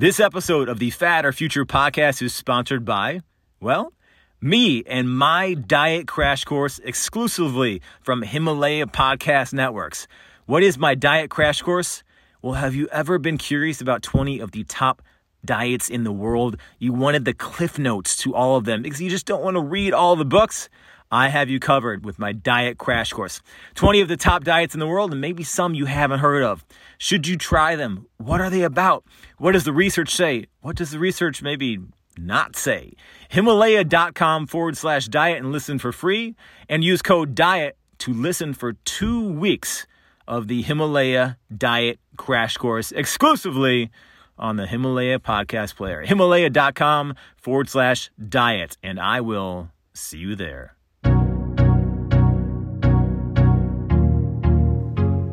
[0.00, 3.20] This episode of the Fat or Future podcast is sponsored by,
[3.58, 3.92] well,
[4.40, 10.06] me and my diet crash course exclusively from Himalaya Podcast Networks.
[10.46, 12.04] What is my diet crash course?
[12.42, 15.02] Well, have you ever been curious about 20 of the top
[15.44, 16.58] diets in the world?
[16.78, 19.60] You wanted the cliff notes to all of them because you just don't want to
[19.60, 20.68] read all the books.
[21.10, 23.40] I have you covered with my diet crash course.
[23.76, 26.64] 20 of the top diets in the world and maybe some you haven't heard of.
[26.98, 28.06] Should you try them?
[28.18, 29.04] What are they about?
[29.38, 30.46] What does the research say?
[30.60, 31.78] What does the research maybe
[32.18, 32.92] not say?
[33.30, 36.34] Himalaya.com forward slash diet and listen for free
[36.68, 39.86] and use code diet to listen for two weeks
[40.26, 43.90] of the Himalaya Diet Crash Course exclusively
[44.38, 46.02] on the Himalaya podcast player.
[46.02, 48.76] Himalaya.com forward slash diet.
[48.82, 50.77] And I will see you there.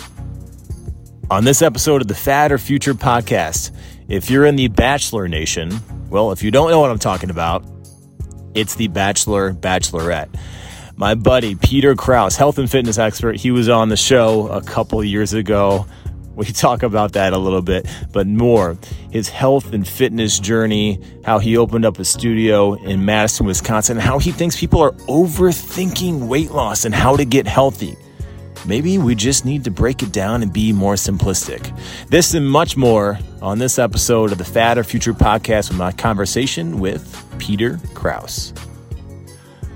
[1.31, 3.71] On this episode of the Fat or Future podcast,
[4.09, 5.71] if you're in the Bachelor Nation,
[6.09, 7.65] well, if you don't know what I'm talking about,
[8.53, 10.35] it's the Bachelor Bachelorette.
[10.97, 15.01] My buddy Peter Kraus, health and fitness expert, he was on the show a couple
[15.01, 15.87] years ago.
[16.35, 18.77] We talk about that a little bit, but more
[19.09, 24.19] his health and fitness journey, how he opened up a studio in Madison, Wisconsin, how
[24.19, 27.95] he thinks people are overthinking weight loss and how to get healthy.
[28.65, 31.77] Maybe we just need to break it down and be more simplistic.
[32.07, 35.91] This and much more on this episode of the Fat or Future podcast with my
[35.91, 38.53] conversation with Peter Kraus.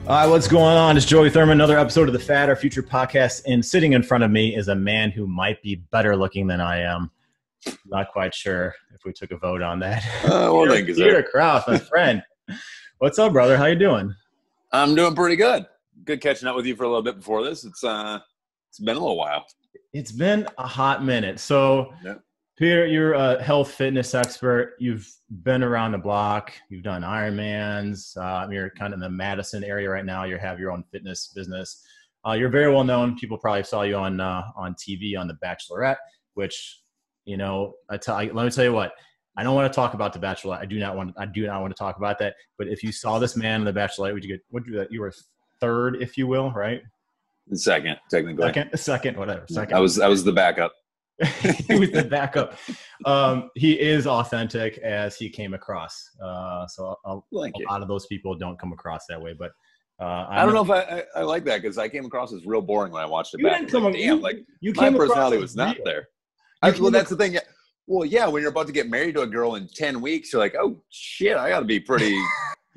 [0.08, 0.96] All right, what's going on?
[0.96, 3.42] It's Joey Thurman, another episode of the Fat or Future podcast.
[3.46, 6.62] And sitting in front of me is a man who might be better looking than
[6.62, 7.12] I am.
[7.86, 10.02] Not quite sure if we took a vote on that.
[10.24, 11.24] Uh, well, Peter, Peter.
[11.24, 12.24] Kraus, my friend.
[13.00, 13.58] What's up, brother?
[13.58, 14.16] How you doing?
[14.72, 15.66] I'm doing pretty good.
[16.06, 17.66] Good catching up with you for a little bit before this.
[17.66, 18.20] It's uh,
[18.70, 19.46] it's been a little while.
[19.94, 21.40] It's been a hot minute.
[21.40, 22.16] So, Yeah.
[22.58, 24.74] Peter, you're a health fitness expert.
[24.80, 25.08] You've
[25.44, 26.54] been around the block.
[26.70, 28.18] You've done Ironmans.
[28.18, 30.24] Uh, you're kind of in the Madison area right now.
[30.24, 31.86] You have your own fitness business.
[32.28, 33.16] Uh, you're very well known.
[33.16, 35.98] People probably saw you on uh, on TV on The Bachelorette,
[36.34, 36.82] which
[37.26, 37.76] you know.
[37.90, 38.94] I tell, I, let me tell you what.
[39.38, 40.60] I don't want to talk about The Bachelorette.
[40.60, 41.14] I do not want.
[41.16, 42.34] I do not want to talk about that.
[42.58, 44.42] But if you saw this man in The Bachelorette, would you get?
[44.52, 44.78] Would you?
[44.78, 45.14] That you were
[45.62, 46.82] third, if you will, right?
[47.54, 48.46] Second, technically.
[48.48, 49.46] Second, second, whatever.
[49.50, 49.76] Second.
[49.76, 50.74] I was I was the backup.
[51.42, 52.58] he was the backup.
[53.06, 56.10] Um, he is authentic as he came across.
[56.24, 57.22] Uh, so a, a
[57.56, 57.66] you.
[57.70, 59.34] lot of those people don't come across that way.
[59.38, 59.52] But
[60.00, 62.46] uh, I don't know if I, I, I like that because I came across as
[62.46, 63.60] real boring when I watched it You back.
[63.62, 63.86] didn't come.
[63.86, 65.86] like, you, Damn, like you my personality was not real.
[65.86, 66.08] there.
[66.62, 67.34] I, well, that's the thing.
[67.34, 67.40] Yeah.
[67.88, 70.42] Well, yeah, when you're about to get married to a girl in ten weeks, you're
[70.42, 72.16] like, oh shit, I got to be pretty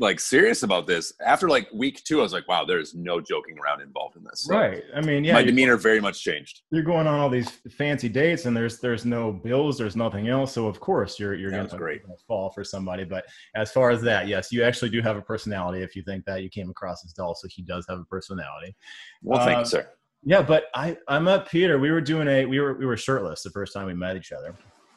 [0.01, 1.13] like serious about this.
[1.25, 4.41] After like week two, I was like, wow, there's no joking around involved in this.
[4.47, 4.83] So Right.
[4.97, 6.63] I mean, yeah, my demeanor very much changed.
[6.73, 10.53] you're going on all these fancy dates, and there's there's no bills, there's nothing else.
[10.53, 12.03] So of course you're you're going was great.
[12.05, 13.05] to fall for somebody.
[13.05, 15.83] But as far as that, yes, you actually do have a personality.
[15.83, 18.75] If you think that you came across as dull, so he does have a personality.
[19.23, 19.89] Well, thank Uh, you, sir.
[20.25, 21.79] Yeah, but I I met Peter.
[21.79, 24.33] We were doing a we were we were shirtless the first time we met each
[24.33, 24.55] other.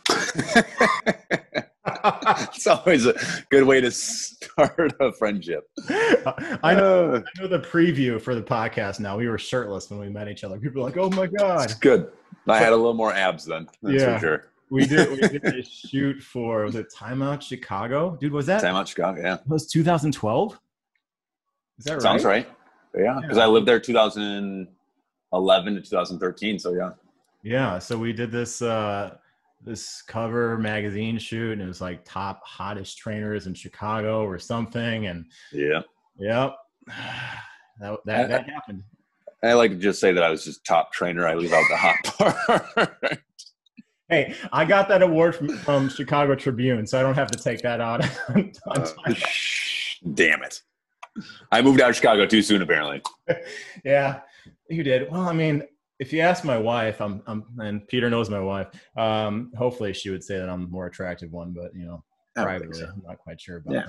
[2.03, 3.13] it's always a
[3.49, 5.69] good way to start a friendship.
[5.89, 7.13] I know.
[7.15, 9.17] Uh, I know the preview for the podcast now.
[9.17, 10.57] We were shirtless when we met each other.
[10.59, 12.11] People were like, "Oh my god!" it's good.
[12.47, 13.67] I had a little more abs then.
[13.81, 14.15] That's Yeah.
[14.15, 14.47] for sure.
[14.69, 15.09] We did.
[15.11, 18.17] We did a shoot for was it Time Out Chicago?
[18.19, 19.21] Dude, was that Time out Chicago.
[19.21, 20.59] Yeah, was 2012?
[21.79, 22.01] Is that right?
[22.01, 22.49] sounds right.
[22.95, 23.43] Yeah, because Yeah.
[23.43, 26.59] I lived there 2011 to 2013.
[26.59, 26.91] So yeah,
[27.43, 27.79] Yeah.
[27.79, 29.15] So we did this uh
[29.63, 35.07] this cover magazine shoot, and it was like top hottest trainers in Chicago or something.
[35.07, 35.81] And yeah.
[36.17, 36.55] yep,
[37.79, 38.83] that that, that happened.
[39.43, 41.27] I like to just say that I was just top trainer.
[41.27, 43.19] I leave out the hot part.
[44.13, 47.61] Hey, I got that award from, from Chicago Tribune, so I don't have to take
[47.61, 48.03] that out.
[48.29, 49.15] on Uh, time.
[50.13, 50.61] damn it!
[51.51, 52.61] I moved out of Chicago too soon.
[52.61, 53.01] Apparently,
[53.83, 54.19] yeah,
[54.69, 55.09] you did.
[55.09, 55.63] Well, I mean,
[56.03, 58.67] if you ask my wife, I'm, I'm, and Peter knows my wife.
[58.97, 62.03] Um, hopefully, she would say that I'm the more attractive one, but you know,
[62.35, 62.87] privately, so.
[62.93, 63.85] I'm not quite sure about Yeah.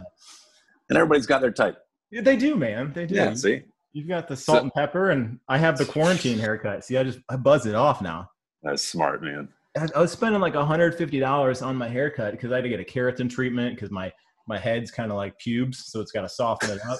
[0.88, 1.76] and everybody's got their type.
[2.12, 2.92] Yeah, they do, man.
[2.94, 3.16] They do.
[3.16, 3.62] Yeah, see,
[3.92, 6.84] You've got the salt So- and pepper, and I have the quarantine haircut.
[6.84, 8.30] See, I just I buzz it off now.
[8.62, 9.48] that's smart, man.
[9.76, 12.84] I I was spending like $150 on my haircut because I had to get a
[12.84, 14.12] keratin treatment because my
[14.46, 16.98] my head's kind of like pubes, so it's got to soften it up.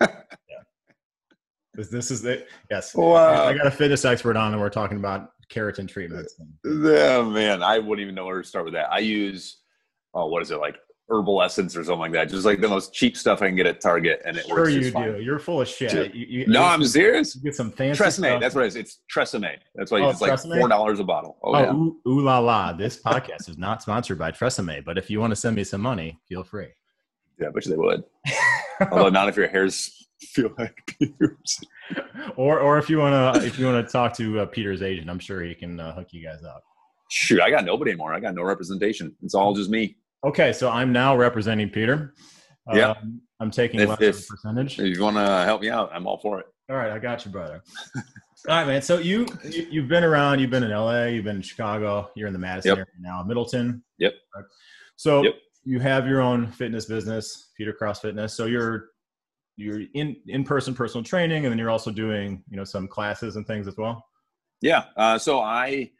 [1.80, 2.48] This, this is it.
[2.70, 2.94] Yes.
[2.94, 3.46] Wow.
[3.46, 6.34] I got a fitness expert on, and we're talking about keratin treatments.
[6.64, 8.92] Yeah, man, I wouldn't even know where to start with that.
[8.92, 9.56] I use,
[10.14, 10.76] oh, what is it like?
[11.12, 12.28] herbal essence or something like that.
[12.28, 14.72] Just like the most cheap stuff I can get at Target, and it sure works.
[14.74, 15.12] you just fine.
[15.14, 15.20] do.
[15.20, 16.14] You're full of shit.
[16.14, 17.34] You, you, no, I'm serious.
[17.34, 18.12] You get some fancy Tresemme.
[18.28, 18.40] stuff.
[18.40, 18.76] That's what it is.
[18.76, 19.56] It's Tresemme.
[19.74, 21.36] That's why Oh, it's like four dollars a bottle.
[21.42, 21.72] Oh, Oh, yeah.
[21.72, 22.72] ooh, ooh la la!
[22.74, 25.80] This podcast is not sponsored by Tresemme, but if you want to send me some
[25.80, 26.68] money, feel free.
[27.40, 28.04] yeah, I bet you they would.
[28.92, 31.60] Although not if your hairs feel like pubes.
[32.36, 35.08] or, or if you want to, if you want to talk to uh, Peter's agent,
[35.10, 36.62] I'm sure he can uh, hook you guys up.
[37.10, 38.14] Shoot, I got nobody anymore.
[38.14, 39.14] I got no representation.
[39.22, 39.96] It's all just me.
[40.24, 42.14] Okay, so I'm now representing Peter.
[42.72, 42.90] Yeah.
[42.90, 44.78] Um, I'm taking If- less of if- a percentage.
[44.78, 46.46] If you want to help me out, I'm all for it.
[46.68, 47.62] All right, I got you, brother.
[48.48, 48.80] All right, man.
[48.80, 50.38] So you, you you've been around.
[50.38, 51.06] You've been in LA.
[51.06, 52.08] You've been in Chicago.
[52.14, 52.78] You're in the Madison Yep.
[52.78, 53.82] area now, Middleton.
[53.98, 54.14] Yep.
[54.96, 55.34] So Yep.
[55.64, 58.32] you have your own fitness business, Peter Kraus Fitness.
[58.34, 58.90] So you're
[59.56, 63.36] you're in in person personal training, and then you're also doing you know some classes
[63.36, 64.04] and things as well.
[64.60, 64.84] Yeah.
[64.96, 65.90] Uh, so I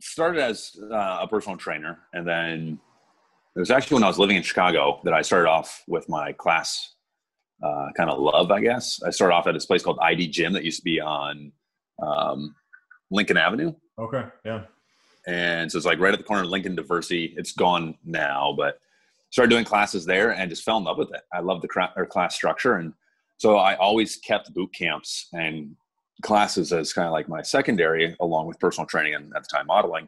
[0.00, 2.78] started as uh, a personal trainer, and then
[3.54, 6.32] it was actually when I was living in Chicago that I started off with my
[6.32, 6.94] class
[7.62, 9.02] uh, kind of love, I guess.
[9.02, 11.52] I started off at this place called ID Gym that used to be on
[12.02, 12.54] um,
[13.10, 13.74] Lincoln Avenue.
[13.98, 14.24] Okay.
[14.44, 14.64] Yeah.
[15.26, 17.34] And so it's like right at the corner of Lincoln Diversey.
[17.36, 18.78] It's gone now, but
[19.32, 21.22] started doing classes there and just fell in love with it.
[21.32, 22.76] I love the class structure.
[22.76, 22.92] And
[23.38, 25.74] so I always kept boot camps and
[26.22, 29.66] classes as kind of like my secondary, along with personal training and at the time
[29.66, 30.06] modeling.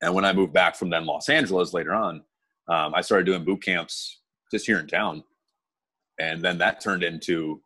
[0.00, 2.22] And when I moved back from then Los Angeles later on,
[2.68, 5.24] um, I started doing boot camps just here in town.
[6.20, 7.60] And then that turned into,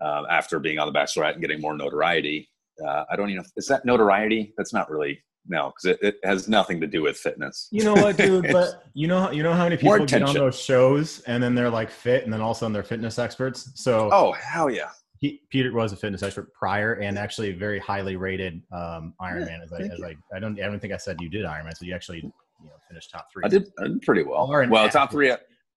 [0.00, 2.48] uh, after being on The Bachelorette and getting more notoriety,
[2.86, 4.54] uh, I don't even is that notoriety?
[4.56, 7.68] That's not really, no, because it, it has nothing to do with fitness.
[7.70, 8.46] You know what, dude?
[8.52, 11.70] but you know you know how many people get on those shows and then they're
[11.70, 13.70] like fit, and then all of a sudden they're fitness experts.
[13.74, 14.90] So Oh, hell yeah.
[15.20, 19.62] he, Peter was a fitness expert prior and actually very highly rated um, Ironman.
[19.62, 21.84] As I, as I, I don't, I don't think I said you did Ironman, so
[21.84, 22.32] you actually, you
[22.64, 23.42] know, finished top three.
[23.44, 24.48] I did, I did pretty well.
[24.48, 25.32] Well, top three.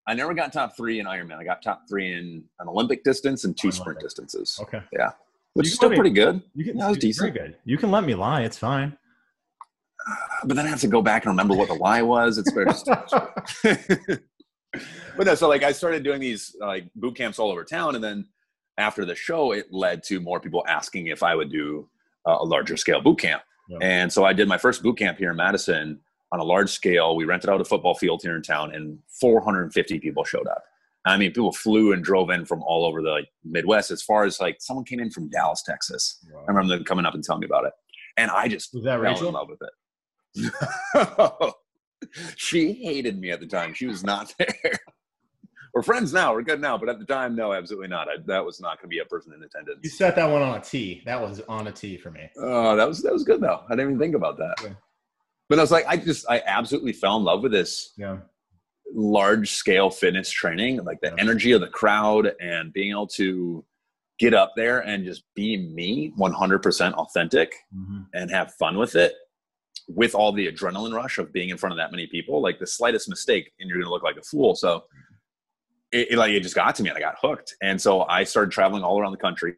[0.09, 1.37] I never got top three in Ironman.
[1.37, 5.11] I got top three in an Olympic distance and two Oh, sprint distances, Okay, Yeah
[5.53, 6.41] which You is still can- pretty good.
[6.53, 6.77] you can.
[6.77, 7.33] That was decent.
[7.33, 7.57] Very good.
[7.65, 8.43] You can let me lie.
[8.43, 8.95] It's fine.
[10.45, 12.37] But then I have to go back and remember what the lie was.
[12.37, 12.65] It's very
[15.17, 18.03] but no, so like I started doing these like boot camps all over town, and
[18.03, 18.27] then
[18.77, 21.89] after the show, it led to more people asking if I would do
[22.25, 23.41] uh, a larger scale boot camp.
[23.69, 23.79] Yeah.
[23.81, 25.99] And so I did my first boot camp here in Madison
[26.31, 27.15] on a large scale.
[27.15, 30.63] We rented out a football field here in town, and 450 people showed up.
[31.05, 33.91] I mean, people flew and drove in from all over the like, Midwest.
[33.91, 36.23] As far as like someone came in from Dallas, Texas.
[36.35, 37.73] I remember them coming up and telling me about it,
[38.17, 39.27] and I just Was that fell Rachel?
[39.29, 39.69] in love with it.
[42.35, 43.73] she hated me at the time.
[43.73, 44.53] She was not there.
[45.73, 46.33] We're friends now.
[46.33, 48.07] We're good now, but at the time, no, absolutely not.
[48.07, 49.79] I, that was not going to be a person in attendance.
[49.83, 51.03] You set that one on a T.
[51.05, 52.29] That was on a T for me.
[52.37, 53.61] Oh, that was that was good though.
[53.67, 54.55] I didn't even think about that.
[54.63, 54.69] Yeah.
[55.49, 58.17] But I was like, I just, I absolutely fell in love with this Yeah.
[58.93, 61.15] large scale fitness training, like the Yeah.
[61.19, 63.63] energy of the crowd and being able to
[64.19, 69.13] get up there and just be me, 100% authentic hmm and have fun with it
[69.87, 72.67] with all the adrenaline rush of being in front of that many people like the
[72.67, 74.55] slightest mistake and you're gonna look like a fool.
[74.55, 74.83] So
[75.91, 77.55] it, it, like it just got to me and i got hooked.
[77.61, 79.55] And so i started traveling all around the country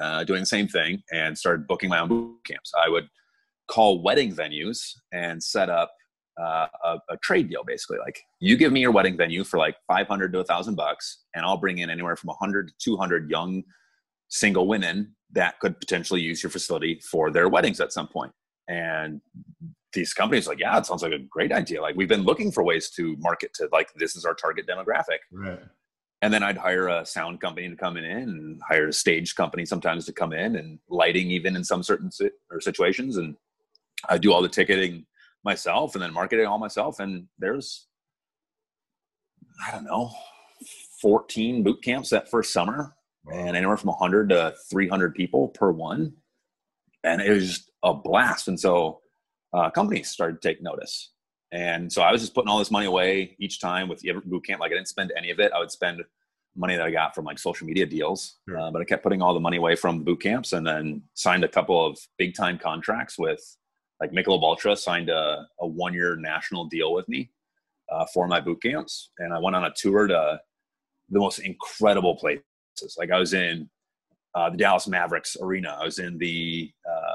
[0.00, 2.72] uh, doing the same thing and started booking my own boot camps.
[2.80, 3.08] I would
[3.68, 5.92] call wedding venues and set up
[6.40, 7.98] uh, a, a trade deal basically.
[7.98, 11.58] Like you give me your wedding venue for like 500 to 1000 bucks and i'll
[11.58, 13.62] bring in anywhere from 100 to 200 young
[14.28, 18.32] single women that could potentially use your facility for their weddings at some point.
[18.70, 19.20] And
[19.92, 21.82] these companies are like, yeah, it sounds like a great idea.
[21.82, 25.18] Like we've been looking for ways to market to like this is our target demographic.
[25.32, 25.58] Right.
[26.22, 29.64] And then I'd hire a sound company to come in and hire a stage company
[29.66, 33.16] sometimes to come in and lighting even in some certain si- or situations.
[33.16, 33.34] And
[34.08, 35.06] I do all the ticketing
[35.44, 37.00] myself and then marketing all myself.
[37.00, 37.88] And there's,
[39.66, 40.12] I don't know,
[41.02, 42.94] 14 boot camps that first summer
[43.32, 46.12] and anywhere from 100 to 300 people per one
[47.04, 48.48] and it was just a blast.
[48.48, 49.00] And so
[49.52, 51.10] uh, companies started to take notice.
[51.52, 54.46] And so i was just putting all this money away each time with every boot
[54.46, 54.60] camp.
[54.60, 55.52] Like i didn't spend any of it.
[55.52, 56.02] I would spend
[56.56, 58.38] money that i got from like social media deals.
[58.48, 58.60] Sure.
[58.60, 61.02] uh, but i kept putting all the money away from the boot camps and then
[61.14, 63.40] signed a couple of big time contracts with
[64.00, 67.30] like Michelob Ultra signed a, a one year national deal with me
[67.90, 69.10] uh, for my boot camps.
[69.18, 70.40] And i went on a tour to
[71.10, 72.44] the most incredible places.
[72.96, 73.68] Like I was in
[74.34, 75.76] uh, the Dallas Mavericks arena.
[75.80, 77.09] I was in the um,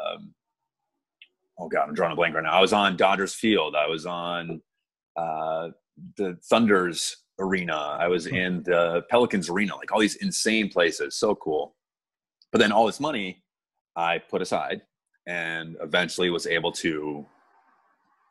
[1.60, 2.52] oh god, I'm drawing a blank right now.
[2.52, 3.76] I was on Dodgers Field.
[3.76, 4.62] I was on
[5.16, 5.70] uh,
[6.18, 7.76] the Thunder's arena.
[8.00, 8.36] I was Hmm.
[8.36, 11.16] in the Pelicans arena, like all these insane places.
[11.16, 11.76] So cool.
[12.52, 13.44] But then all this money
[13.96, 14.82] I put aside
[15.28, 17.26] and eventually was able to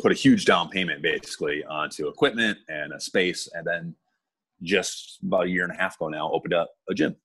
[0.01, 3.49] put a huge down payment basically onto equipment and a space.
[3.55, 3.95] And then
[4.63, 7.17] just about a year and a half ago now, opened up a gym.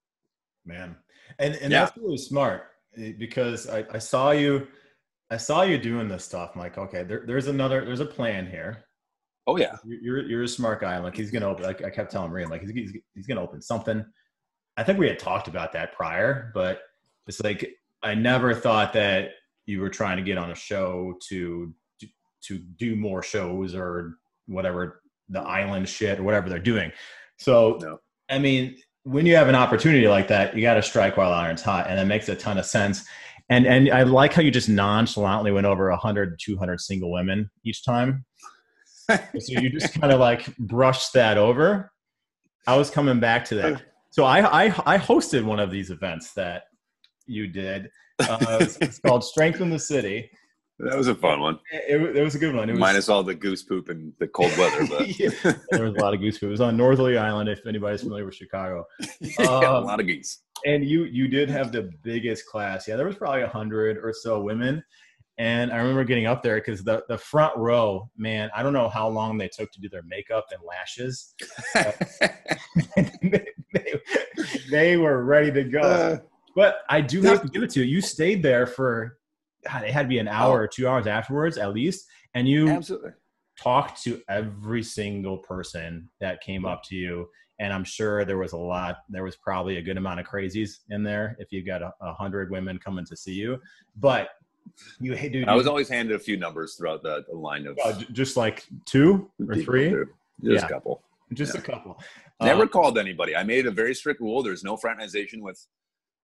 [0.65, 0.95] man
[1.39, 1.85] and and Yeah.
[1.85, 2.63] that's really smart
[2.97, 4.67] eh, because I, I saw you
[5.31, 8.49] i saw you doing this stuff i'm like okay there, there's another there's a plan
[8.49, 8.83] here.
[9.47, 9.77] Oh, yeah.
[9.83, 12.47] you're you're, a smart guy I'm like he's gonna open like i kept telling Maria
[12.47, 14.05] like he's, he's, he's gonna open something.
[14.77, 16.81] I think we had talked about that prior but
[17.27, 17.67] it's like
[18.03, 19.31] i never thought that
[19.65, 21.73] you were trying to get on a show to
[22.41, 24.15] to do more shows or
[24.47, 26.91] whatever the island shit or whatever they're doing.
[27.37, 27.99] So No.
[28.29, 31.35] i mean when you have an opportunity like that you got to strike while the
[31.35, 33.05] iron's hot and it makes a ton of sense
[33.49, 37.83] and and i like how you just nonchalantly went over 100 200 single women each
[37.83, 38.25] time.
[39.39, 41.91] So you just kind of like brushed that over.
[42.67, 43.81] I was coming back to that.
[44.11, 46.65] So i i, I hosted one of these events that
[47.25, 47.89] you did.
[48.19, 50.29] Uh, it's, it's called strengthen the city
[50.79, 51.59] That was a fun one.
[51.73, 54.13] it, it, it was a good one it was Minus all the goose poop and
[54.19, 55.29] the cold weather, but Yeah,
[55.71, 56.47] there was a lot of goose poop.
[56.47, 58.85] It was on Northerly Island, if anybody's familiar with Chicago.
[59.19, 60.39] yeah, a Um, lot of geese.
[60.65, 62.87] And you you did have the biggest class.
[62.87, 64.83] Yeah, there was probably a hundred or so women.
[65.37, 68.89] And I remember getting up there because the, the front row, man, I don't know
[68.89, 71.33] how long they took to do their makeup and lashes.
[73.31, 73.93] they, they,
[74.69, 75.79] they were ready to go.
[75.79, 76.17] Uh,
[76.55, 77.85] But I do have to give it to you.
[77.85, 79.17] You stayed there for,
[79.67, 82.05] God, it had to be an hour or two hours afterwards at least.
[82.33, 83.11] And you absolutely.
[83.59, 87.27] talked to every single person that came up to you
[87.59, 90.77] and i'm sure there was a lot there was probably a good amount of crazies
[90.91, 93.59] in there if you got a, a hundred women coming to see you
[93.97, 94.29] but
[95.01, 97.67] you hey dude I was you- always handed a few numbers throughout the, the line
[97.67, 99.89] of uh, just like two or three.
[99.89, 100.05] Just
[100.41, 100.65] Yeah.
[100.65, 101.03] a couple.
[101.33, 101.59] just Yeah.
[101.61, 101.99] a couple
[102.41, 103.35] Never Uh, called anybody.
[103.35, 104.41] I made a very strict rule.
[104.41, 105.59] There's no fraternization with,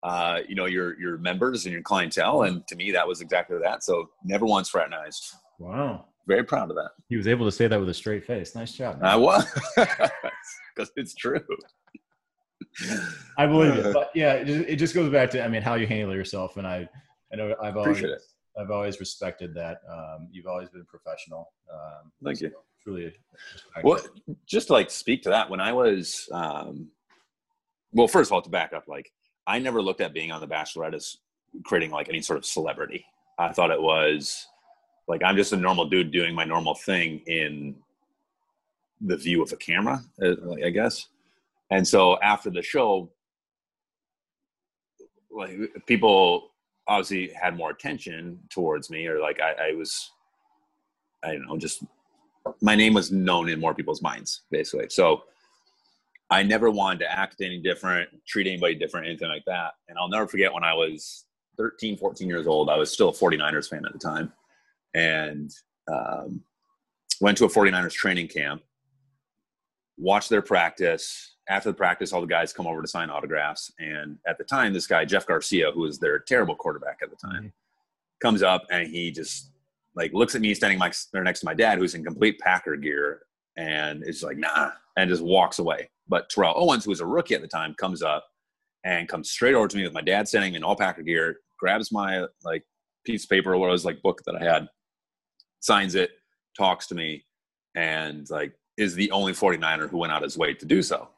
[0.09, 3.57] uh, you know, your your members and your clientele, and to me, that was exactly
[3.67, 3.83] that.
[3.87, 3.93] So
[4.23, 5.23] never once fraternized.
[5.59, 6.91] wow Very proud of that.
[7.11, 9.09] he was able to say that with a straight face nice job man.
[9.15, 9.43] I was
[9.77, 11.41] because it's true.
[13.37, 15.61] i believe uh, it but yeah it just, it just goes back to i mean
[15.61, 16.77] how you handle yourself and i
[17.31, 18.21] i know i've always it.
[18.59, 21.43] i've always respected that um, you've always been professional
[21.73, 22.51] um, Thank you.
[22.83, 23.13] truly
[23.83, 24.37] Well, it.
[24.45, 26.89] just to like speak to that, when I was, um,
[27.91, 29.11] well, first of all, to back up, like
[29.47, 31.17] I never looked at being on The Bachelorette as
[31.63, 33.05] creating like any sort of celebrity.
[33.37, 34.47] I thought it was
[35.07, 37.75] like I'm just a normal dude doing my normal thing in
[39.01, 41.07] the view of a camera, uh, I guess.
[41.69, 43.11] And so after the show,
[45.31, 46.51] like people
[46.87, 50.11] obviously had more attention towards me, or like I, I was,
[51.23, 51.83] I don't know, just
[52.61, 54.87] my name was known in more people's minds, basically.
[54.89, 55.23] So
[56.29, 59.73] I never wanted to act any different, treat anybody different, anything like that.
[59.87, 61.25] And I'll never forget when I was
[61.57, 64.33] 13, 14 years old, I was still a 49ers fan at the time.
[64.93, 65.51] And
[65.91, 66.41] um,
[67.21, 68.63] went to a 49ers training camp,
[69.97, 71.33] watched their practice.
[71.47, 73.71] After the practice, all the guys come over to sign autographs.
[73.77, 77.15] And at the time, this guy, Jeff Garcia, who was their terrible quarterback at the
[77.17, 77.53] time,
[78.19, 79.51] comes up and he just
[79.95, 83.21] like looks at me standing my, next to my dad, who's in complete Packer gear,
[83.57, 85.89] and is like, nah, and just walks away.
[86.07, 88.25] But Terrell Owens, who was a rookie at the time, comes up
[88.83, 91.91] and comes straight over to me with my dad standing in all Packer gear, grabs
[91.91, 92.63] my like
[93.05, 94.67] piece of paper or what it was like book that I had,
[95.59, 96.11] signs it,
[96.57, 97.25] talks to me,
[97.75, 101.09] and like is the only 49er who went out his way to do so.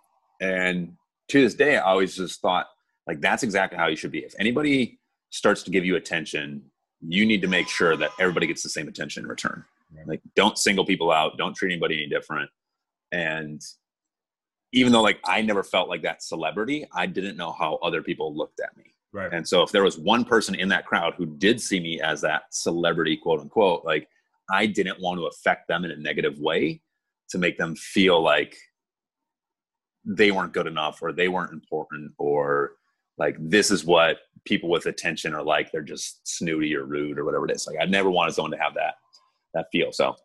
[0.42, 0.94] And
[1.30, 2.68] to this day, I always just thought
[3.08, 4.20] like that's exactly how you should be.
[4.20, 6.62] If anybody starts to give you attention,
[7.02, 9.64] you need to make sure that everybody gets the same attention in return.
[9.96, 10.08] Right.
[10.08, 12.50] Like don't single people out, don't treat anybody any different.
[13.12, 13.62] And
[14.74, 18.36] even though like I never felt like that celebrity, I didn't know how other people
[18.36, 18.94] looked at me.
[19.14, 22.02] right And so if there was one person in that crowd who did see me
[22.02, 24.08] as that celebrity, quote unquote, like
[24.52, 26.82] I didn't want to affect them in a negative way
[27.30, 28.56] to make them feel like
[30.06, 32.74] they weren't good enough or they weren't important or
[33.18, 35.72] like this is what people with attention are like.
[35.72, 37.68] They're just snooty or rude or whatever it is.
[37.68, 38.96] Like I never wanted someone to have that
[39.54, 39.92] that feel.
[39.92, 40.16] So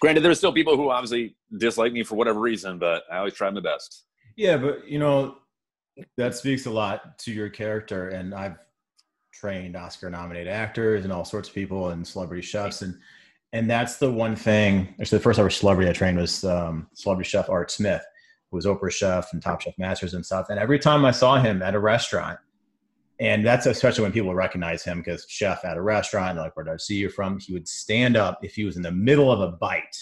[0.00, 3.50] granted, there's still people who obviously dislike me for whatever reason, but I always try
[3.50, 4.04] my best.
[4.36, 5.38] Yeah, but you know,
[6.16, 8.10] that speaks a lot to your character.
[8.10, 8.56] And I've
[9.32, 12.82] trained Oscar nominated actors and all sorts of people and celebrity chefs.
[12.82, 12.96] And
[13.52, 17.28] and that's the one thing actually the first ever celebrity I trained was um, celebrity
[17.28, 18.02] chef Art Smith,
[18.50, 20.46] who was Oprah chef and Top Chef Masters and stuff.
[20.50, 22.38] And every time I saw him at a restaurant,
[23.18, 26.72] and that's especially when people recognize him because chef at a restaurant, like where do
[26.72, 27.38] I see you from?
[27.38, 29.96] He would stand up if he was in the middle of a bite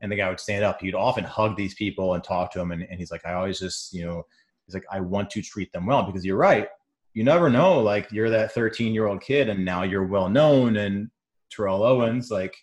[0.00, 0.80] and the guy would stand up.
[0.80, 2.72] He'd often hug these people and talk to them.
[2.72, 4.26] And, and he's like, I always just, you know,
[4.66, 6.68] he's like, I want to treat them well because you're right.
[7.14, 7.80] You never know.
[7.80, 10.76] Like you're that 13 year old kid and now you're well known.
[10.76, 11.10] And
[11.48, 12.56] Terrell Owens, like,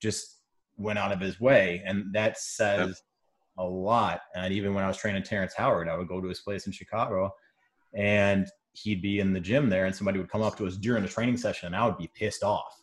[0.00, 0.38] just
[0.76, 1.80] went out of his way.
[1.86, 3.02] And that says
[3.56, 4.22] a lot.
[4.34, 6.72] And even when I was training Terrence Howard, I would go to his place in
[6.72, 7.32] Chicago
[7.94, 11.04] and he'd be in the gym there and somebody would come up to us during
[11.04, 12.80] a training session and I would be pissed off.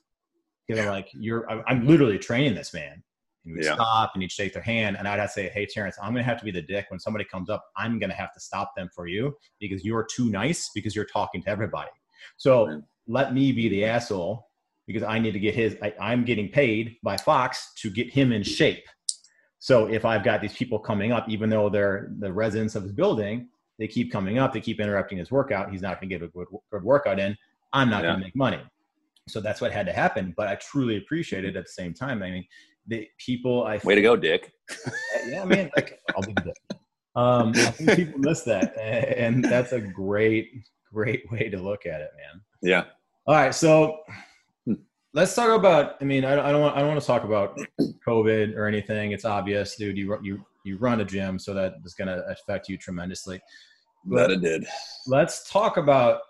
[0.68, 3.04] Because I'm like, you're, I'm literally training this man
[3.46, 3.74] and we'd yeah.
[3.74, 6.24] stop and he'd shake their hand and I'd have to say, Hey Terrence, I'm gonna
[6.24, 8.90] have to be the dick when somebody comes up, I'm gonna have to stop them
[8.94, 11.90] for you because you're too nice because you're talking to everybody.
[12.38, 14.48] So let me be the asshole
[14.86, 18.32] because I need to get his I, I'm getting paid by Fox to get him
[18.32, 18.86] in shape.
[19.60, 22.94] So if I've got these people coming up, even though they're the residents of his
[22.94, 26.28] building, they keep coming up, they keep interrupting his workout, he's not gonna get a
[26.28, 27.36] good, good workout in,
[27.74, 28.12] I'm not yeah.
[28.12, 28.62] gonna make money.
[29.28, 30.34] So that's what had to happen.
[30.36, 32.22] But I truly appreciate it at the same time.
[32.24, 32.46] I mean,
[32.88, 34.52] the people I way to go, Dick.
[35.28, 36.80] yeah, man, like, I'll be Dick.
[37.16, 40.52] Um, I think people miss that, and that's a great,
[40.92, 42.42] great way to look at it, man.
[42.62, 42.84] Yeah.
[43.28, 44.00] All right, so
[45.14, 45.96] let's talk about.
[46.02, 46.76] I mean, I, I don't want.
[46.76, 47.60] I don't want to talk about
[48.08, 49.12] COVID or anything.
[49.12, 49.98] It's obvious, dude.
[49.98, 53.40] You you you run a gym, so that is going to affect you tremendously.
[54.06, 54.66] That it did.
[55.08, 56.22] Let's talk about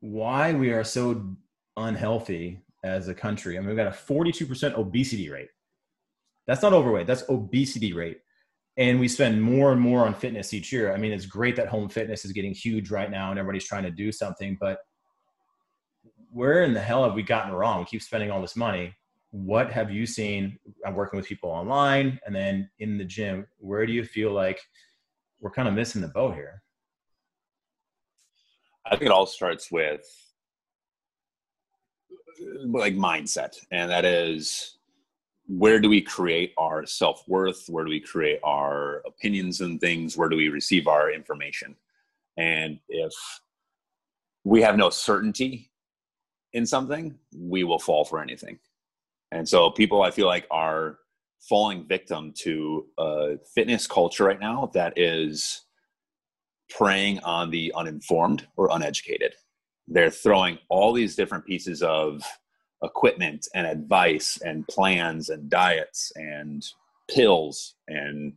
[0.00, 1.36] why we are so
[1.76, 3.56] unhealthy as a country.
[3.56, 5.48] I mean, we've got a 42% obesity rate.
[6.46, 8.18] That's not overweight, that's obesity rate.
[8.76, 10.92] And we spend more and more on fitness each year.
[10.92, 13.84] I mean, it's great that home fitness is getting huge right now and everybody's trying
[13.84, 14.78] to do something, but
[16.32, 17.80] where in the hell have we gotten wrong?
[17.80, 18.94] We keep spending all this money.
[19.30, 20.58] What have you seen?
[20.86, 23.46] I'm working with people online and then in the gym.
[23.58, 24.58] Where do you feel like
[25.40, 26.61] we're kind of missing the boat here?
[28.86, 30.04] I think it all starts with
[32.64, 34.76] like mindset, and that is
[35.46, 37.68] where do we create our self worth?
[37.68, 40.16] Where do we create our opinions and things?
[40.16, 41.76] Where do we receive our information?
[42.36, 43.12] And if
[44.44, 45.70] we have no certainty
[46.52, 48.58] in something, we will fall for anything.
[49.30, 50.98] And so people, I feel like, are
[51.40, 55.62] falling victim to a fitness culture right now that is
[56.76, 59.34] preying on the uninformed or uneducated.
[59.88, 62.22] They're throwing all these different pieces of
[62.82, 66.64] equipment and advice and plans and diets and
[67.10, 68.32] pills and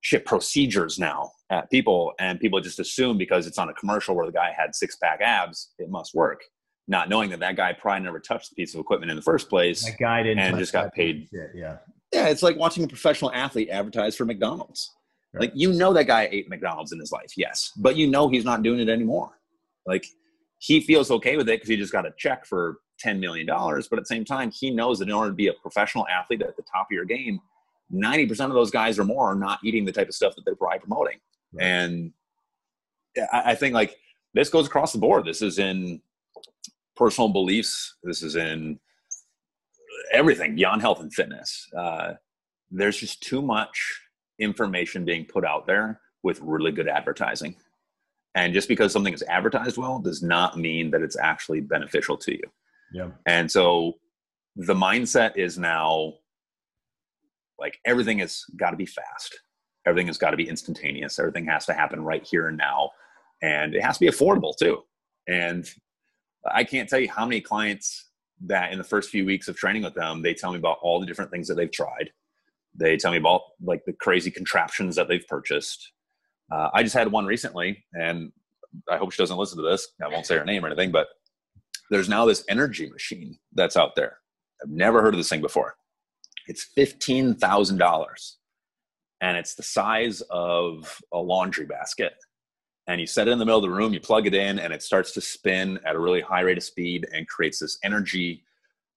[0.00, 4.26] ship procedures now at people and people just assume because it's on a commercial where
[4.26, 6.42] the guy had six pack abs it must work.
[6.86, 9.48] Not knowing that that guy probably never touched the piece of equipment in the first
[9.48, 11.28] place that guy didn't and just got paid.
[11.32, 11.78] shit, yeah.
[12.12, 14.90] Yeah it's like watching a professional athlete advertise for mcdonald's
[15.34, 15.42] right.
[15.42, 18.44] like you know that guy ate mcdonald's in his life yes but you know he's
[18.44, 19.30] not doing it anymore
[19.86, 20.06] like
[20.58, 23.46] he feels okay with it because he just got a check for $10 million.
[23.46, 26.42] But at the same time, he knows that in order to be a professional athlete
[26.42, 27.40] at the top of your game,
[27.92, 30.54] 90% of those guys or more are not eating the type of stuff that they're
[30.54, 31.18] probably promoting.
[31.52, 31.64] Right.
[31.66, 32.12] And
[33.32, 33.96] I think like
[34.32, 35.24] this goes across the board.
[35.24, 36.00] This is in
[36.96, 37.96] personal beliefs.
[38.02, 38.80] This is in
[40.12, 41.68] everything beyond health and fitness.
[41.76, 42.14] Uh,
[42.70, 44.00] there's just too much
[44.38, 47.56] information being put out there with really good advertising.
[48.34, 52.32] And just because something is advertised well does not mean that it's actually beneficial to
[52.32, 52.42] you.
[52.92, 53.10] Yeah.
[53.26, 53.94] And so
[54.56, 56.14] the mindset is now
[57.58, 59.38] like everything has got to be fast.
[59.86, 61.18] Everything has got to be instantaneous.
[61.18, 62.90] Everything has to happen right here and now.
[63.42, 64.82] And it has to be affordable too.
[65.28, 65.68] And
[66.50, 68.10] I can't tell you how many clients
[68.46, 71.00] that in the first few weeks of training with them, they tell me about all
[71.00, 72.10] the different things that they've tried.
[72.74, 75.92] They tell me about like the crazy contraptions that they've purchased.
[76.52, 78.32] Uh, I just had one recently, and
[78.88, 79.88] I hope she doesn't listen to this.
[80.02, 81.08] I won't say her name or anything, but
[81.90, 84.18] there's now this energy machine that's out there.
[84.62, 85.76] I've never heard of this thing before.
[86.46, 88.38] It's fifteen thousand dollars,
[89.20, 92.14] and it's the size of a laundry basket.
[92.86, 94.70] And you set it in the middle of the room, you plug it in, and
[94.70, 98.44] it starts to spin at a really high rate of speed and creates this energy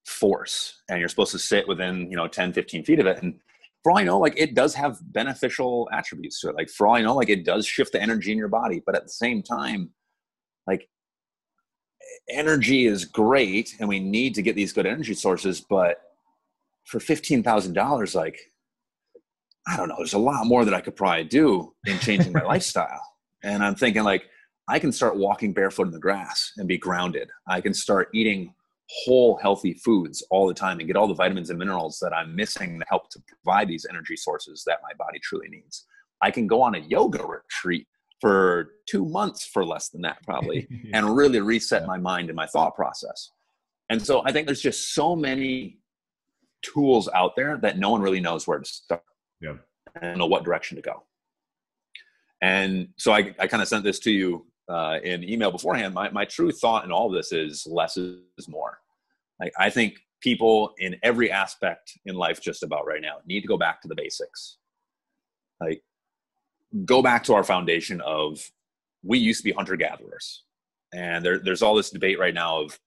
[0.06, 0.82] force.
[0.90, 3.24] And you're supposed to sit within, you know, 10, 15 feet of it.
[3.24, 3.40] And
[3.88, 6.58] for all I know, like it does have beneficial attributes to it.
[6.58, 8.96] Like for all I know, like it does shift the energy in your body, but
[8.96, 9.92] at the same time,
[10.68, 10.90] like
[12.28, 16.02] energy is great and we need to get these good energy sources, but
[16.84, 18.38] for fifteen thousand dollars, like
[19.66, 22.44] I don't know, there's a lot more that I could probably do in changing my
[22.44, 23.02] lifestyle.
[23.42, 24.26] And I'm thinking like
[24.68, 27.30] I can start walking barefoot in the grass and be grounded.
[27.48, 28.54] I can start eating
[28.90, 32.36] whole healthy foods all the time and get all the vitamins and minerals that I'm
[32.36, 35.86] missing to help to provide these energy sources that my body truly needs.
[36.22, 37.88] I can go on a yoga retreat
[38.22, 42.48] for two months for less than that, probably, and really reset my mind and my
[42.48, 43.32] thought process.
[43.90, 45.80] And so I think there's just so many
[46.62, 49.04] tools out there that no one really knows where to start.
[49.42, 49.56] Yeah.
[50.02, 51.04] And know what direction to go.
[52.42, 55.94] And so I, I kind of sent this to you uh, in email beforehand.
[55.94, 58.80] My, my true thought in all of this is less is more.
[59.40, 63.48] Like, I think people in every aspect in life, just about right now, need to
[63.48, 64.58] go back to the basics.
[65.62, 65.82] Like,
[66.86, 68.52] go back to our foundation of
[69.04, 70.44] we used to be hunter gatherers.
[70.94, 72.80] And there, there's all this debate right now of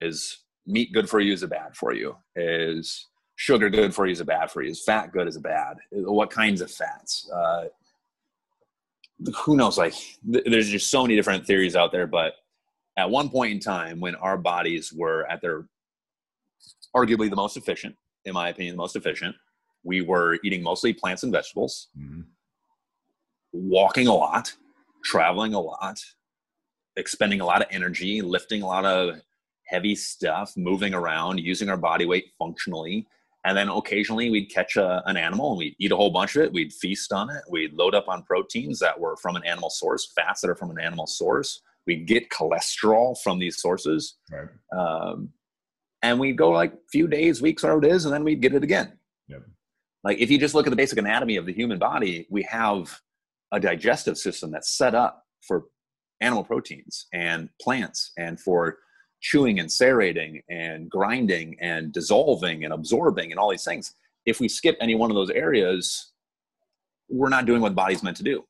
[0.00, 1.32] is meat good for you?
[1.32, 2.16] Is it bad for you?
[2.36, 4.12] Is sugar good for you?
[4.12, 4.70] Is it bad for you?
[4.70, 5.28] Is fat good?
[5.28, 5.76] Is it bad?
[5.90, 7.30] What kinds of fats?
[7.32, 7.64] Uh,
[9.44, 9.78] who knows?
[9.78, 9.94] Like,
[10.30, 12.06] th- there's just so many different theories out there.
[12.06, 12.34] But
[12.96, 15.66] at one point in time, when our bodies were at their
[16.94, 19.34] arguably the most efficient, in my opinion, the most efficient,
[19.84, 22.20] we were eating mostly plants and vegetables, mm-hmm.
[23.52, 24.52] walking a lot,
[25.04, 25.98] traveling a lot,
[26.96, 29.16] expending a lot of energy, lifting a lot of
[29.66, 33.06] heavy stuff, moving around, using our body weight functionally.
[33.44, 36.42] And then occasionally we'd catch a, an animal and we'd eat a whole bunch of
[36.42, 36.52] it.
[36.52, 37.42] We'd feast on it.
[37.50, 40.70] We'd load up on proteins that were from an animal source, fats that are from
[40.70, 41.60] an animal source.
[41.86, 44.18] We'd get cholesterol from these sources.
[44.30, 44.48] Right.
[44.76, 45.30] Um,
[46.02, 48.54] and we'd go like a few days, weeks, whatever it is, and then we'd get
[48.54, 48.92] it again.
[49.28, 49.42] Yep.
[50.04, 52.96] Like if you just look at the basic anatomy of the human body, we have
[53.52, 55.64] a digestive system that's set up for
[56.20, 58.78] animal proteins and plants and for
[59.22, 63.94] chewing and serrating and grinding and dissolving and absorbing and all these things.
[64.26, 66.12] If we skip any one of those areas,
[67.08, 68.44] we're not doing what the body's meant to do.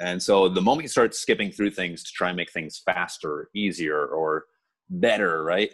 [0.00, 3.48] And so the moment you start skipping through things to try and make things faster,
[3.54, 4.44] easier, or
[4.90, 5.72] better, right?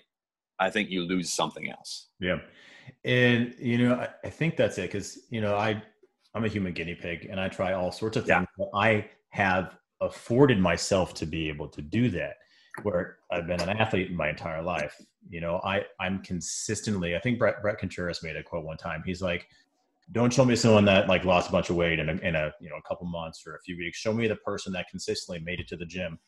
[0.58, 2.08] I think you lose something else.
[2.20, 2.38] Yeah.
[3.04, 5.82] And you know, I, I think that's it because you know, I
[6.34, 8.46] I'm a human guinea pig and I try all sorts of things.
[8.58, 8.66] Yeah.
[8.74, 12.34] I have afforded myself to be able to do that
[12.84, 14.94] where I've been an athlete my entire life.
[15.28, 17.16] You know, I I'm consistently.
[17.16, 19.02] I think Bret Bret Contreras made a quote one time.
[19.04, 19.46] He's like,
[20.12, 22.52] "Don't show me someone that like lost a bunch of weight in a, in a
[22.60, 23.98] you know a couple months or a few weeks.
[23.98, 26.18] Show me the person that consistently made it to the gym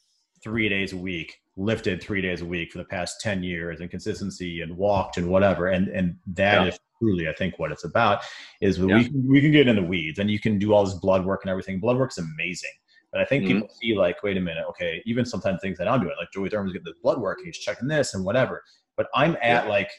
[0.42, 3.90] three days a week, lifted three days a week for the past ten years, and
[3.90, 5.68] consistency and walked and whatever.
[5.68, 6.68] And and that yeah.
[6.68, 8.22] is truly, I think, what it's about.
[8.60, 8.96] Is yeah.
[8.96, 11.24] we can, we can get in the weeds and you can do all this blood
[11.24, 11.80] work and everything.
[11.80, 12.70] Blood work's amazing
[13.12, 13.60] but I think mm-hmm.
[13.60, 16.48] people see like, wait a minute, okay, even sometimes things that I'm doing, like Joey
[16.48, 18.62] Thurman's getting the blood work, he's checking this and whatever.
[18.96, 19.70] But I'm at yeah.
[19.70, 19.90] like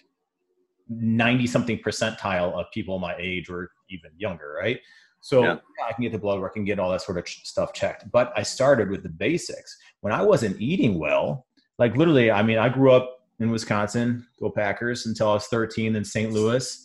[0.89, 4.79] 90 something percentile of people my age or even younger, right?
[5.21, 5.57] So yeah.
[5.87, 8.11] I can get the blood work and get all that sort of stuff checked.
[8.11, 9.77] But I started with the basics.
[10.01, 11.45] When I wasn't eating well,
[11.79, 15.95] like literally, I mean, I grew up in Wisconsin, go Packers until I was 13
[15.95, 16.33] in St.
[16.33, 16.83] Louis,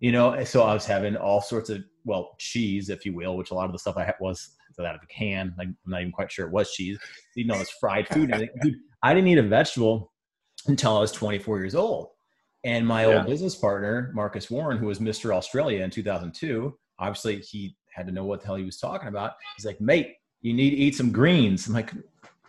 [0.00, 3.50] you know, so I was having all sorts of, well, cheese, if you will, which
[3.50, 5.54] a lot of the stuff I had was out of a can.
[5.56, 6.98] Like, I'm not even quite sure it was cheese.
[7.34, 8.30] You know, it's fried food.
[8.62, 10.12] Dude, I didn't eat a vegetable
[10.66, 12.08] until I was 24 years old.
[12.64, 13.18] And my yeah.
[13.18, 15.34] old business partner, Marcus Warren, who was Mr.
[15.34, 19.32] Australia in 2002, obviously he had to know what the hell he was talking about.
[19.56, 21.66] He's like, mate, you need to eat some greens.
[21.66, 21.92] I'm like,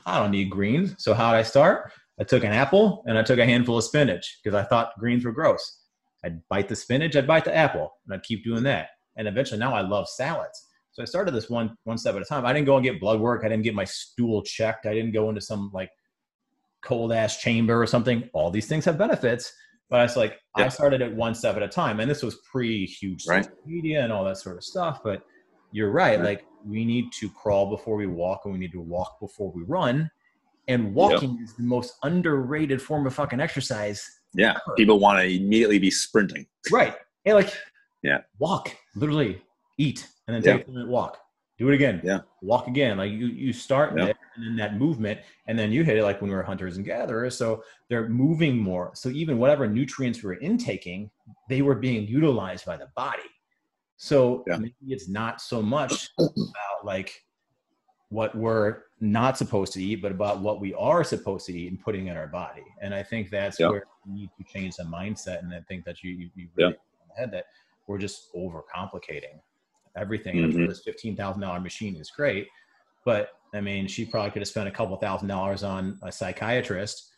[0.05, 0.95] I don't need greens.
[0.97, 1.91] So how did I start?
[2.19, 5.25] I took an apple and I took a handful of spinach because I thought greens
[5.25, 5.81] were gross.
[6.23, 8.89] I'd bite the spinach, I'd bite the apple, and I'd keep doing that.
[9.17, 10.65] And eventually now I love salads.
[10.95, 12.45] So I started this one one step at a time.
[12.45, 13.41] I didn't go and get blood work.
[13.43, 14.85] I didn't get my stool checked.
[14.85, 15.89] I didn't go into some like
[16.81, 18.29] cold ass chamber or something.
[18.33, 19.51] All these things have benefits,
[19.89, 20.65] but I was like, yeah.
[20.65, 21.99] I started it one step at a time.
[21.99, 23.45] And this was pre huge right.
[23.65, 25.01] media and all that sort of stuff.
[25.03, 25.21] But
[25.73, 26.17] you're right.
[26.17, 26.23] right.
[26.23, 29.63] Like we need to crawl before we walk, and we need to walk before we
[29.63, 30.09] run.
[30.69, 31.43] And walking yep.
[31.43, 34.09] is the most underrated form of fucking exercise.
[34.33, 34.75] Yeah, ever.
[34.77, 36.47] people want to immediately be sprinting.
[36.71, 36.95] Right.
[37.25, 37.53] Hey, like,
[38.01, 38.73] yeah, walk.
[38.95, 39.41] Literally,
[39.77, 40.71] eat and then take yeah.
[40.71, 41.19] a minute walk.
[41.57, 42.01] Do it again.
[42.03, 42.19] Yeah.
[42.41, 42.97] Walk again.
[42.97, 44.05] Like you, you start yeah.
[44.05, 46.75] there and then that movement, and then you hit it like when we were hunters
[46.75, 47.37] and gatherers.
[47.37, 48.91] So they're moving more.
[48.93, 51.09] So even whatever nutrients we were intaking,
[51.47, 53.23] they were being utilized by the body.
[53.97, 54.57] So yeah.
[54.57, 57.23] maybe it's not so much about like
[58.09, 61.79] what we're not supposed to eat, but about what we are supposed to eat and
[61.79, 62.65] putting in our body.
[62.81, 63.69] And I think that's yeah.
[63.69, 65.39] where we need to change the mindset.
[65.39, 67.17] And I think that you you, you really yeah.
[67.17, 67.45] head that
[67.87, 69.39] we're just overcomplicating
[69.97, 70.35] everything.
[70.35, 70.67] Mm-hmm.
[70.67, 72.47] This fifteen thousand dollar machine is great,
[73.05, 77.11] but I mean, she probably could have spent a couple thousand dollars on a psychiatrist,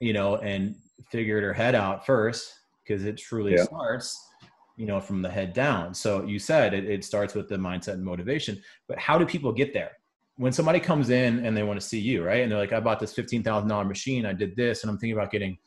[0.00, 0.74] you know, and
[1.10, 3.64] figured her head out first because it truly yeah.
[3.64, 4.28] starts,
[4.76, 5.92] you know, from the head down.
[5.92, 9.52] So you said it, it starts with the mindset and motivation, but how do people
[9.52, 9.92] get there?
[10.36, 12.42] When somebody comes in and they want to see you, right?
[12.42, 14.98] And they're like, I bought this fifteen thousand dollar machine, I did this, and I'm
[14.98, 15.58] thinking about getting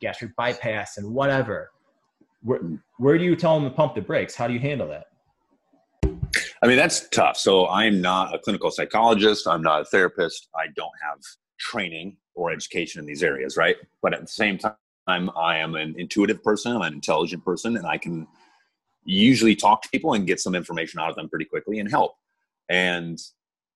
[0.00, 1.70] gastric bypass and whatever.
[2.42, 2.60] Where,
[2.98, 4.34] where do you tell them to pump the brakes?
[4.34, 5.06] How do you handle that?
[6.64, 7.36] I mean, that's tough.
[7.36, 9.46] So I'm not a clinical psychologist.
[9.46, 10.48] I'm not a therapist.
[10.56, 11.18] I don't have
[11.58, 13.76] training or education in these areas, right?
[14.00, 14.72] But at the same time,
[15.06, 18.26] I'm I am an intuitive person, I'm an intelligent person, and I can
[19.04, 22.14] usually talk to people and get some information out of them pretty quickly and help.
[22.70, 23.18] And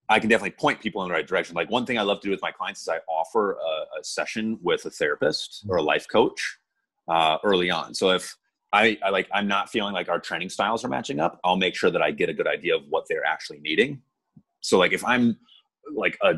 [0.08, 1.54] I can definitely point people in the right direction.
[1.54, 4.02] Like one thing I love to do with my clients is I offer a, a
[4.02, 6.56] session with a therapist or a life coach
[7.06, 7.92] uh, early on.
[7.92, 8.34] So if
[8.72, 11.74] I, I like I'm not feeling like our training styles are matching up, I'll make
[11.74, 14.02] sure that I get a good idea of what they're actually needing.
[14.60, 15.38] So like if I'm
[15.94, 16.34] like a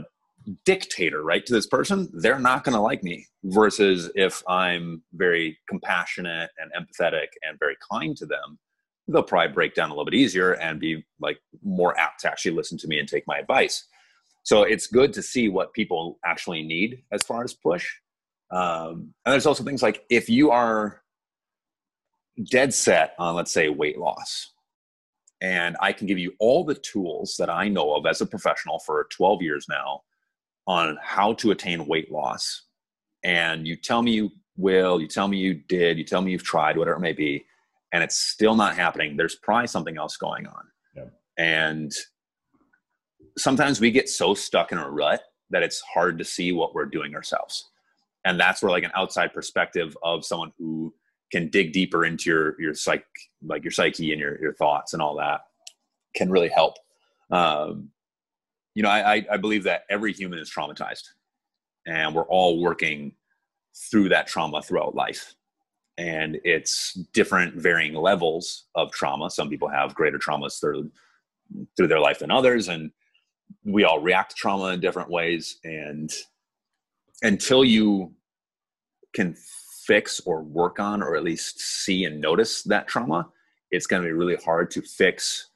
[0.65, 5.59] dictator right to this person they're not going to like me versus if i'm very
[5.69, 8.59] compassionate and empathetic and very kind to them
[9.11, 12.53] they'll probably break down a little bit easier and be like more apt to actually
[12.53, 13.87] listen to me and take my advice.
[14.43, 17.87] So it's good to see what people actually need as far as push.
[18.51, 21.00] Um, and there's also things like if you are
[22.45, 24.53] dead set on let's say weight loss
[25.41, 28.79] and i can give you all the tools that i know of as a professional
[28.81, 30.01] for 12 years now
[30.67, 32.63] on how to attain weight loss
[33.23, 36.45] and you tell me you will, you tell me you did, you tell me you've
[36.45, 37.45] tried, whatever it may be,
[37.93, 40.65] and it's still not happening, there's probably something else going on.
[40.97, 41.05] Yeah.
[41.39, 41.93] And
[43.37, 46.87] sometimes we get so stuck in a rut that it's hard to see what we're
[46.87, 47.69] doing ourselves.
[48.25, 50.95] And that's where like an outside perspective of someone who
[51.31, 53.05] can dig deeper into your your psych
[53.43, 55.43] like your psyche and your, your thoughts and all that
[56.15, 56.75] can really help.
[57.31, 57.91] Um,
[58.75, 61.05] you know, I, I believe that every human is traumatized
[61.87, 63.13] and we're all working
[63.91, 65.35] through that trauma throughout life.
[65.99, 69.31] And it's different varying levels of trauma.
[69.31, 70.91] Some people have greater traumas through
[71.77, 72.69] through their life than others.
[72.69, 72.91] And
[73.65, 75.59] we all react to trauma in different ways.
[75.65, 76.11] And
[77.23, 78.15] until you
[79.13, 79.37] can
[79.91, 83.29] fix or work on or at least see and notice that trauma,
[83.73, 85.49] it's going to be really hard to fix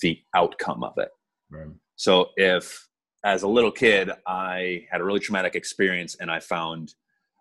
[0.00, 1.10] the outcome of it.
[1.50, 1.66] Right.
[1.96, 2.88] So if
[3.22, 6.94] as a little kid I had a really traumatic experience and I found,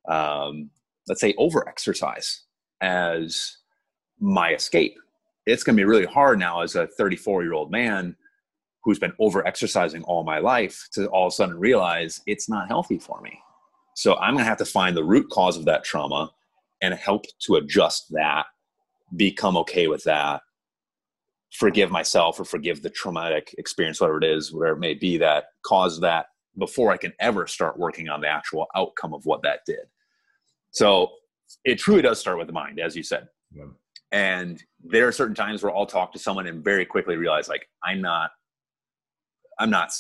[0.10, 0.70] um,
[1.08, 2.42] let's say, over exercise
[2.82, 3.56] as
[4.20, 4.98] my escape,
[5.46, 8.14] it's going to be really hard now as a 34 year old man
[8.84, 12.68] who's been over exercising all my life to all of a sudden realize it's not
[12.68, 13.40] healthy for me.
[13.96, 16.32] So I'm going to have to find the root cause of that trauma
[16.82, 18.46] and help to adjust that,
[19.16, 20.42] become okay with that,
[21.52, 25.46] forgive myself or forgive the traumatic experience, whatever it is, whatever it may be that
[25.66, 29.60] caused that before I can ever start working on the actual outcome of what that
[29.66, 29.86] did.
[30.72, 31.10] So
[31.66, 33.28] it truly does start with the mind, as you said.
[33.54, 33.66] Yeah.
[34.14, 37.68] And there are certain times where I'll talk to someone and very quickly realize like
[37.84, 38.32] I'm not,
[39.60, 39.92] I'm not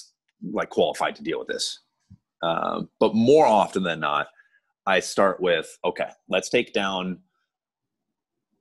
[0.51, 1.79] like qualified to deal with this.
[2.43, 4.27] Um, but more often than not,
[4.85, 7.19] I start with okay, let's take down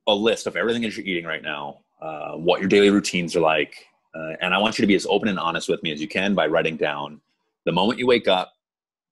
[0.07, 3.41] a list of everything that you're eating right now uh, what your daily routines are
[3.41, 3.85] like.
[4.13, 6.07] Uh, and I want you to be as open and honest with me as you
[6.07, 7.21] can by writing down
[7.65, 8.51] the moment you wake up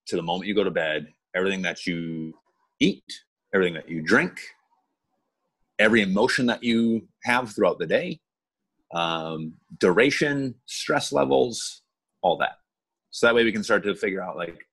[0.08, 2.34] to the moment you go to bed, everything that you
[2.80, 3.04] eat,
[3.54, 4.42] everything that you drink,
[5.78, 8.20] every emotion that you have throughout the day,
[8.94, 11.84] um, duration, stress levels,
[12.22, 12.58] all that.
[13.12, 14.66] So that way we can start to figure out like,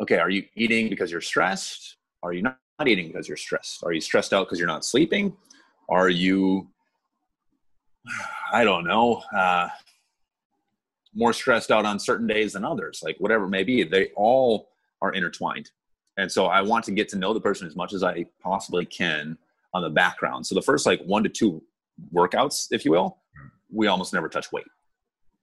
[0.00, 1.96] okay, are you eating because you're stressed?
[2.22, 3.84] Are you not eating because you're stressed?
[3.84, 5.36] Are you stressed out because you're not sleeping?
[5.88, 6.68] Are you
[8.52, 9.68] I don't know, uh,
[11.14, 13.82] more stressed out on certain days than others, like whatever it may be.
[13.84, 14.68] They all
[15.00, 15.70] are intertwined.
[16.18, 18.84] And so I want to get to know the person as much as I possibly
[18.84, 19.36] can
[19.74, 20.46] on the background.
[20.46, 21.62] So the first like one to two
[22.14, 23.18] workouts, if you will,
[23.70, 24.66] we almost never touch weight.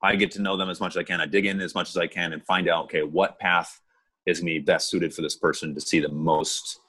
[0.01, 1.21] I get to know them as much as I can.
[1.21, 3.79] I dig in as much as I can and find out, okay, what path
[4.25, 6.79] is me best suited for this person to see the most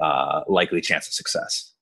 [0.00, 1.72] uh, likely chance of success.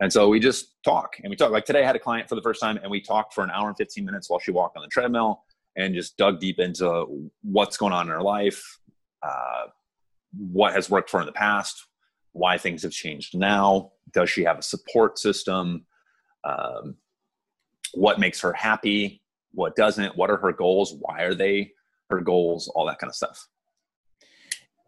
[0.00, 1.50] And so we just talk and we talk.
[1.50, 3.50] Like today, I had a client for the first time and we talked for an
[3.50, 5.44] hour and 15 minutes while she walked on the treadmill
[5.76, 8.78] and just dug deep into what's going on in her life,
[9.22, 9.64] uh,
[10.36, 11.86] what has worked for her in the past,
[12.32, 13.92] why things have changed now.
[14.12, 15.84] Does she have a support system?
[16.44, 16.96] Um,
[17.92, 19.22] what makes her happy?
[19.52, 20.16] What doesn't?
[20.16, 20.94] What are her goals?
[20.98, 21.72] Why are they
[22.08, 22.68] her goals?
[22.68, 23.46] All that kind of stuff.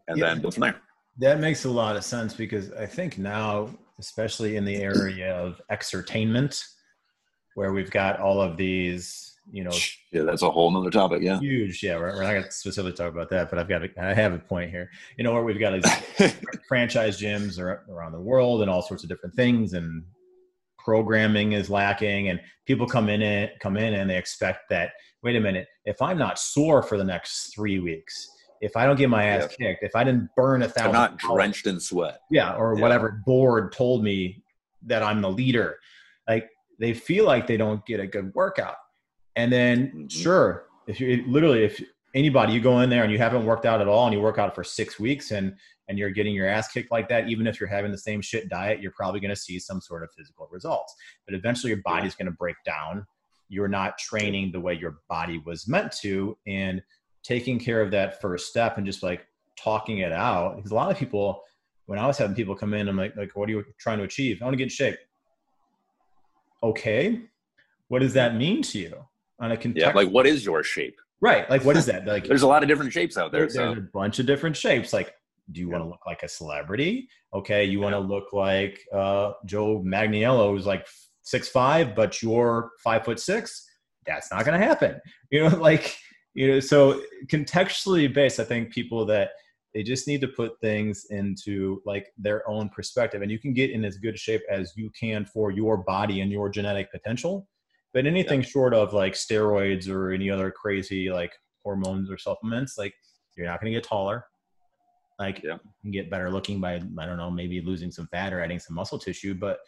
[0.07, 0.81] And yeah, then go from there.
[1.19, 5.61] That makes a lot of sense because I think now especially in the area of
[5.71, 6.61] exertainment,
[7.55, 9.71] where we've got all of these, you know.
[10.11, 11.21] Yeah, that's a whole nother topic.
[11.21, 11.39] Yeah.
[11.39, 11.83] Huge.
[11.83, 14.13] Yeah, we're, we're not going to specifically talk about that, but I've got, a, I
[14.13, 14.89] have a point here.
[15.17, 16.33] You know, where we've got these
[16.67, 20.03] franchise gyms around the world and all sorts of different things, and
[20.79, 24.91] programming is lacking, and people come in and come in and they expect that.
[25.21, 28.27] Wait a minute, if I'm not sore for the next three weeks,
[28.63, 29.67] if I don't get my ass yeah.
[29.67, 32.19] kicked, if I didn't burn a thousand, I'm not drenched in sweat.
[32.31, 32.81] Yeah, or yeah.
[32.81, 34.43] whatever board told me
[34.83, 35.77] that I'm the leader.
[36.27, 36.49] Like
[36.79, 38.77] they feel like they don't get a good workout,
[39.35, 40.07] and then mm-hmm.
[40.07, 41.81] sure, if you literally if
[42.15, 44.37] anybody, you go in there and you haven't worked out at all and you work
[44.37, 45.55] out for six weeks and
[45.89, 48.47] and you're getting your ass kicked like that, even if you're having the same shit
[48.47, 50.95] diet, you're probably going to see some sort of physical results.
[51.25, 53.05] But eventually your body's going to break down.
[53.49, 56.37] You're not training the way your body was meant to.
[56.47, 56.81] And
[57.23, 59.25] taking care of that first step and just like
[59.57, 60.55] talking it out.
[60.57, 61.41] Because a lot of people,
[61.85, 64.03] when I was having people come in, I'm like, like, what are you trying to
[64.03, 64.41] achieve?
[64.41, 64.97] I want to get in shape.
[66.61, 67.21] Okay.
[67.87, 69.05] What does that mean to you?
[69.39, 70.99] On a context- yeah, like what is your shape?
[71.21, 71.49] Right.
[71.49, 72.05] Like what is that?
[72.07, 73.41] Like there's a lot of different shapes out there.
[73.41, 74.93] there's So a bunch of different shapes.
[74.93, 75.13] Like,
[75.51, 77.09] do you want to look like a celebrity?
[77.33, 80.87] Okay, you want to look like uh, Joe Manganiello, who's like
[81.21, 83.69] six five, but you're five foot six.
[84.05, 85.01] That's not going to happen.
[85.31, 85.97] You know, like
[86.33, 86.59] you know.
[86.59, 89.31] So contextually based, I think people that
[89.73, 93.71] they just need to put things into like their own perspective, and you can get
[93.71, 97.47] in as good shape as you can for your body and your genetic potential.
[97.93, 101.31] But anything short of like steroids or any other crazy like
[101.63, 102.93] hormones or supplements, like
[103.35, 104.25] you're not going to get taller.
[105.19, 105.53] Like Yeah.
[105.63, 108.59] you can get better looking by I don't know maybe losing some fat or adding
[108.59, 109.35] some muscle tissue.
[109.35, 109.59] But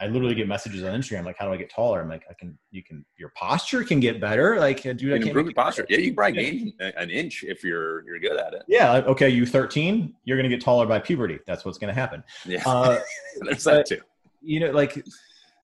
[0.00, 2.34] I literally get messages on Instagram like, "How do I get taller?" I'm like, "I
[2.34, 2.58] can.
[2.70, 3.04] You can.
[3.18, 4.58] Your posture can get better.
[4.58, 5.82] Like, dude, I you can't can improve your posture.
[5.82, 8.62] better." Yeah, you can probably gain an inch if you're you're good at it.
[8.68, 8.94] Yeah.
[9.06, 9.28] Okay.
[9.28, 10.14] You 13.
[10.24, 11.38] You're gonna get taller by puberty.
[11.46, 12.22] That's what's gonna happen.
[12.46, 12.98] Yeah, Uh,
[13.42, 14.00] there's that too.
[14.40, 15.04] you know, like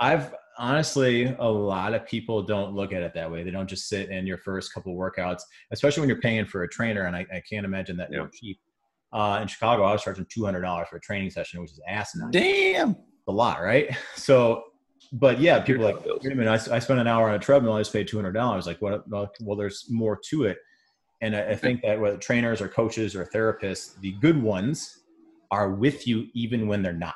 [0.00, 3.42] I've honestly, a lot of people don't look at it that way.
[3.42, 6.68] They don't just sit in your first couple workouts, especially when you're paying for a
[6.68, 7.02] trainer.
[7.06, 8.26] And I, I can't imagine that Yeah.
[8.34, 8.58] cheap.
[9.12, 11.80] Uh, in Chicago, I was charging two hundred dollars for a training session, which is
[11.88, 12.30] asinine.
[12.32, 12.96] Damn.
[13.26, 13.94] A lot, right?
[14.16, 14.64] So,
[15.12, 17.38] but yeah, people are like, wait a minute, I, I spent an hour on a
[17.38, 18.66] treadmill, I just paid two hundred dollars.
[18.66, 19.08] Like, what?
[19.08, 20.58] Well, well, there's more to it,
[21.20, 25.04] and I, I think that whether trainers or coaches or therapists, the good ones
[25.52, 27.14] are with you even when they're not.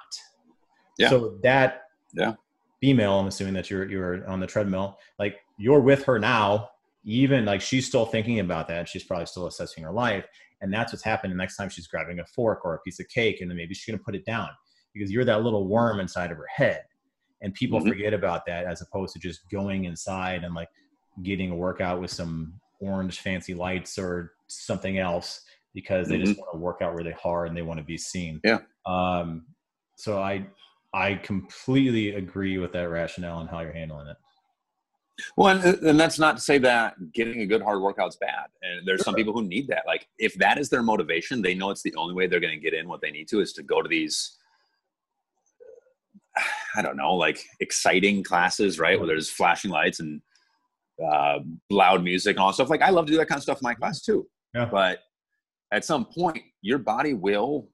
[0.98, 1.08] Yeah.
[1.08, 1.82] So that
[2.14, 2.34] Yeah.
[2.80, 6.70] female, I'm assuming that you're you're on the treadmill, like you're with her now,
[7.04, 8.88] even like she's still thinking about that.
[8.88, 10.26] She's probably still assessing her life,
[10.60, 11.36] and that's what's happening.
[11.36, 13.92] Next time she's grabbing a fork or a piece of cake, and then maybe she's
[13.92, 14.50] gonna put it down
[14.94, 16.84] because you're that little worm inside of her head,
[17.42, 17.88] and people Mhm.
[17.88, 20.68] forget about that as opposed to just going inside and like
[21.22, 25.42] getting a workout with some orange fancy lights or something else
[25.74, 28.40] because they just want to work out really hard and they want to be seen.
[28.44, 28.58] Yeah.
[28.86, 29.46] Um,
[29.96, 30.46] so I
[30.92, 34.16] I completely agree with that rationale and how you're handling it.
[35.36, 38.46] Well, and, and that's not to say that getting a good hard workout's bad.
[38.62, 39.84] And there's some people who need that.
[39.86, 42.60] Like, if that is their motivation, they know it's the only way they're going to
[42.60, 44.38] get in what they need to is to go to these,
[46.76, 48.98] I don't know, like exciting classes, right?
[48.98, 50.20] Where there's flashing lights and
[51.04, 52.70] uh, loud music and all stuff.
[52.70, 54.26] Like, I love to do that kind of stuff in my class too.
[54.54, 54.66] Yeah.
[54.66, 55.00] But
[55.72, 57.68] at some point, your body will,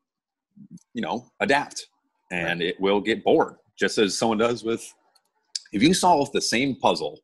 [0.94, 1.86] you know, adapt
[2.30, 4.92] and it will get bored, just as someone does with.
[5.72, 7.20] If you solve the same puzzle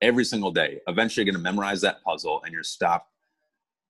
[0.00, 3.06] every single day, eventually you're going to memorize that puzzle and you're stop,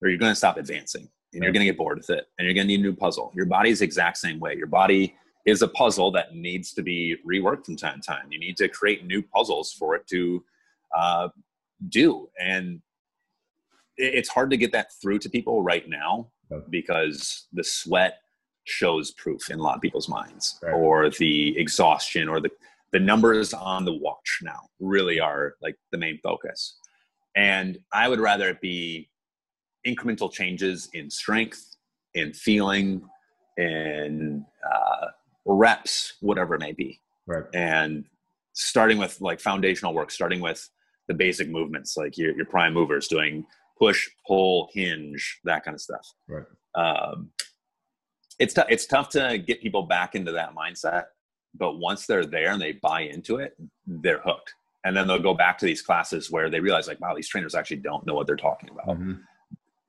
[0.02, 2.46] or you're going to stop advancing and you're going to get bored with it and
[2.46, 3.32] you're going to need a new puzzle.
[3.34, 4.54] Your body's the exact same way.
[4.54, 8.26] Your body is a puzzle that needs to be reworked from time to time.
[8.30, 10.42] You need to create new puzzles for it to
[10.96, 11.28] uh,
[11.88, 12.28] do.
[12.40, 12.80] And
[13.96, 16.28] it's hard to get that through to people right now
[16.70, 18.18] because the sweat
[18.64, 20.72] shows proof in a lot of people's minds Right.
[20.72, 22.50] or the exhaustion or the
[22.92, 26.76] the numbers on the watch now really are like the main focus
[27.36, 29.10] and i would rather it be
[29.86, 31.76] incremental changes in strength
[32.14, 33.02] in feeling
[33.58, 35.06] in uh,
[35.46, 37.44] reps whatever it may be Right.
[37.54, 38.04] and
[38.52, 40.68] starting with like foundational work starting with
[41.08, 43.44] the basic movements like your, your prime movers doing
[43.78, 46.44] push pull hinge that kind of stuff Right.
[46.74, 47.30] um,
[48.38, 51.04] it's, it's tough to get people back into that mindset
[51.56, 54.52] but once they're there and they buy into it they're hooked
[54.84, 57.54] and then they'll go back to these classes where they realize like wow these trainers
[57.54, 59.20] actually don't know what they're talking about Mhm.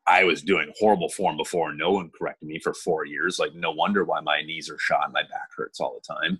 [0.07, 1.73] I was doing horrible form before.
[1.73, 3.39] No one corrected me for four years.
[3.39, 6.39] Like, no wonder why my knees are shot and my back hurts all the time.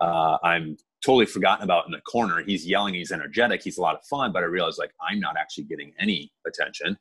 [0.00, 2.42] Uh, I'm totally forgotten about in the corner.
[2.42, 5.36] He's yelling, he's energetic, he's a lot of fun, but I realized like I'm not
[5.36, 6.98] actually getting any attention.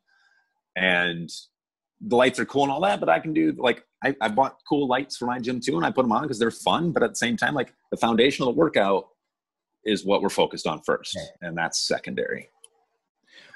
[0.76, 1.30] And
[2.02, 4.58] the lights are cool and all that, but I can do like I, I bought
[4.68, 6.92] cool lights for my gym too, and I put them on because they're fun.
[6.92, 9.08] But at the same time, like the foundation of the workout
[9.86, 12.50] is what we're focused on first, and that's secondary.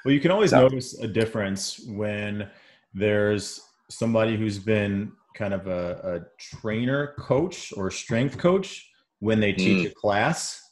[0.08, 2.48] Well, you can always So- notice a difference when
[2.94, 9.52] there's somebody who's been kind of a, a trainer coach or strength coach when they
[9.52, 10.62] teach a class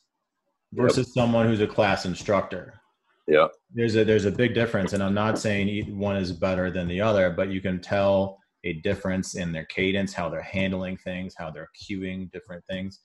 [0.72, 2.80] versus someone who's a class instructor.
[3.28, 3.48] Yeah.
[3.74, 7.02] There's a there's a big difference, and I'm not saying one is better than the
[7.02, 11.50] other, but you can tell a difference in their cadence, how they're handling things, how
[11.50, 13.00] they're cueing different things.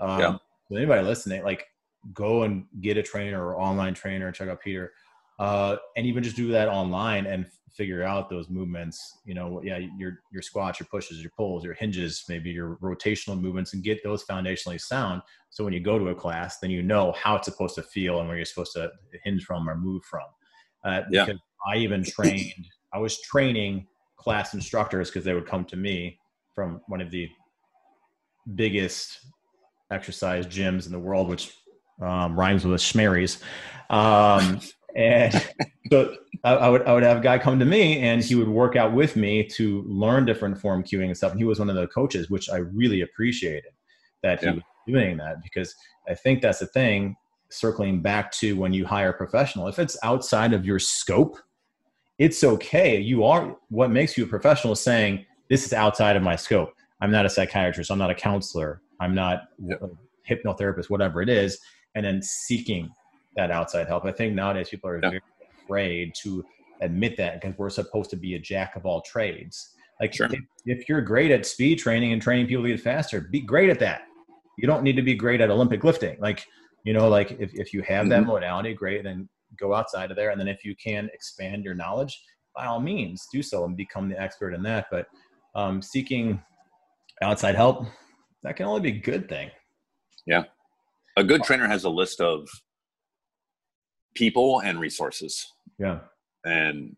[0.00, 0.36] Um, Yeah.
[0.68, 1.64] So anybody listening, like,
[2.12, 4.32] go and get a trainer or online trainer.
[4.32, 4.92] Check out Peter
[5.38, 9.18] uh, and even just do that online and figure out those movements.
[9.24, 13.40] You know, yeah, your your squats, your pushes, your pulls, your hinges, maybe your rotational
[13.40, 15.22] movements, and get those foundationally sound.
[15.50, 18.18] So when you go to a class, then you know how it's supposed to feel
[18.18, 18.90] and where you're supposed to
[19.22, 20.26] hinge from or move from.
[20.84, 21.24] Uh, Yeah.
[21.26, 22.66] because I even trained.
[22.92, 23.86] I was training
[24.16, 26.18] class instructors because they would come to me
[26.54, 27.28] from one of the
[28.54, 29.20] biggest
[29.90, 31.52] exercise gyms in the world, which
[32.00, 33.42] um, rhymes with Schmary's.
[33.90, 34.60] Um,
[34.98, 35.32] and
[35.92, 38.48] so I, I would I would have a guy come to me and he would
[38.48, 41.30] work out with me to learn different form cueing and stuff.
[41.30, 43.72] And he was one of the coaches, which I really appreciated
[44.24, 45.74] that he was doing that because
[46.08, 47.16] I think that's the thing.
[47.50, 51.38] Circling back to when you hire a professional, if it's outside of your scope,
[52.18, 52.98] it's okay.
[53.00, 56.74] You are what makes you a professional is saying this is outside of my scope.
[57.00, 57.90] I'm not a psychiatrist.
[57.90, 58.82] I'm not a counselor.
[59.00, 59.80] I'm not Yep.
[59.82, 59.88] a
[60.28, 61.58] hypnotherapist, whatever it is,
[61.94, 62.90] and then seeking
[63.38, 64.04] that outside help.
[64.04, 65.10] I think nowadays people are Yeah.
[65.10, 65.22] very
[65.64, 66.44] afraid to
[66.82, 69.74] admit that because we're supposed to be a jack of all trades.
[70.00, 70.28] Like Sure.
[70.32, 73.70] if, if you're great at speed training and training people to get faster, be great
[73.70, 74.02] at that.
[74.58, 76.18] You don't need to be great at Olympic lifting.
[76.20, 76.44] Like,
[76.82, 78.26] you know, like if, if you have that Mhm.
[78.26, 80.30] modality, great, then go outside of there.
[80.30, 82.20] And then if you can expand your knowledge,
[82.56, 84.86] by all means do so and become the expert in that.
[84.90, 85.06] But
[85.54, 86.42] um, seeking
[87.22, 87.86] outside help,
[88.42, 89.50] that can only be a good thing.
[90.26, 90.44] Yeah.
[91.16, 92.48] A good trainer has a list of
[94.18, 95.52] people and resources.
[95.78, 96.00] Yeah.
[96.44, 96.96] and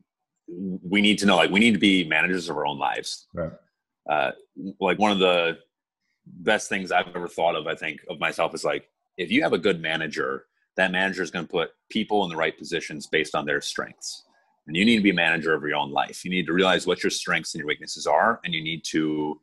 [0.93, 3.53] we need to know like we need to be managers of our own lives Right.
[4.09, 4.31] uh,
[4.81, 5.59] like one of the
[6.27, 8.85] best things i've ever thought of i think of myself is like
[9.17, 10.47] if you have a good manager
[10.77, 14.25] that manager is going to put people in the right positions based on their strengths
[14.67, 16.87] and you need to be a manager of your own life you need to realize
[16.87, 19.39] what your strengths and your weaknesses are and you need to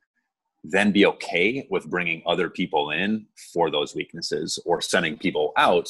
[0.63, 5.88] then be okay with bringing other people in for those weaknesses or sending people out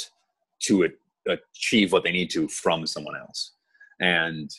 [0.60, 0.90] to a-
[1.28, 3.54] achieve what they need to from someone else
[4.00, 4.50] and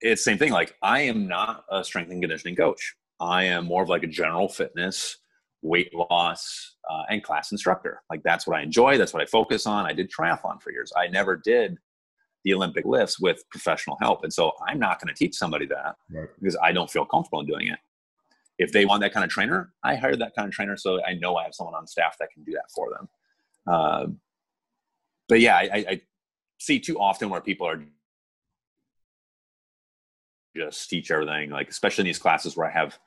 [0.00, 0.52] it's the same thing.
[0.52, 2.94] Like I am not a strength and conditioning coach.
[3.20, 5.16] I am more of like a general fitness,
[5.62, 8.02] weight loss, uh, and class instructor.
[8.10, 8.98] Like that's what I enjoy.
[8.98, 9.86] That's what I focus on.
[9.86, 10.92] I did triathlon for years.
[10.96, 11.78] I never did
[12.44, 15.96] the Olympic lifts with professional help, and so I'm not going to teach somebody that
[16.10, 16.28] Right.
[16.40, 17.78] because I don't feel comfortable in doing it.
[18.58, 21.14] If they want that kind of trainer, I hire that kind of trainer, so I
[21.14, 23.08] know I have someone on staff that can do that for them.
[23.66, 24.06] Uh,
[25.28, 26.00] but yeah, I, I,
[26.58, 27.82] see too often where people are
[30.56, 32.98] just teach everything, like especially in these classes where I have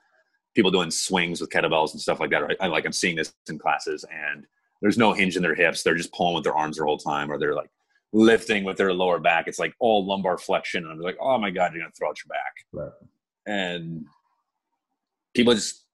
[0.56, 2.44] people doing swings with kettlebells and stuff like that.
[2.44, 2.58] Right?
[2.60, 4.46] I like I'm seeing this in classes, and
[4.82, 5.84] there's no hinge in their hips.
[5.84, 7.72] They're just pulling with their arms the whole time, or they're like
[8.14, 9.48] lifting with their lower back.
[9.48, 12.18] It's like all lumbar flexion, and I'm like, oh my god, you're gonna throw out
[12.24, 12.54] your back.
[12.72, 12.92] Right.
[13.48, 14.06] And
[15.36, 15.86] people just,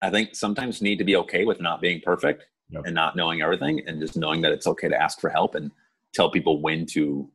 [0.00, 2.82] I think, sometimes need to be okay with not being perfect Yep.
[2.86, 5.70] and not knowing everything, and just knowing that it's okay to ask for help and
[6.14, 7.28] tell people when to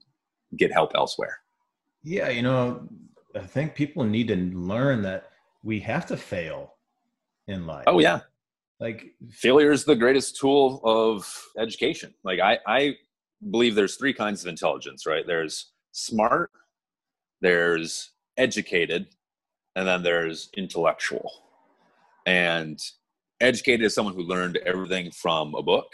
[0.58, 1.40] get help elsewhere.
[2.04, 2.88] Yeah, you know,
[3.36, 5.32] I think people need to learn that
[5.64, 6.76] we have to fail
[7.48, 7.84] in life.
[7.88, 8.22] Oh yeah,
[8.80, 11.28] Like, failure is the greatest tool of
[11.58, 12.14] education.
[12.24, 12.96] Like I, I
[13.50, 15.26] believe there's three kinds of intelligence, right?
[15.26, 16.52] There's smart,
[17.42, 19.08] there's educated,
[19.76, 21.32] and then there's intellectual.
[22.26, 22.80] And
[23.42, 25.88] educated as someone who learned everything from a book,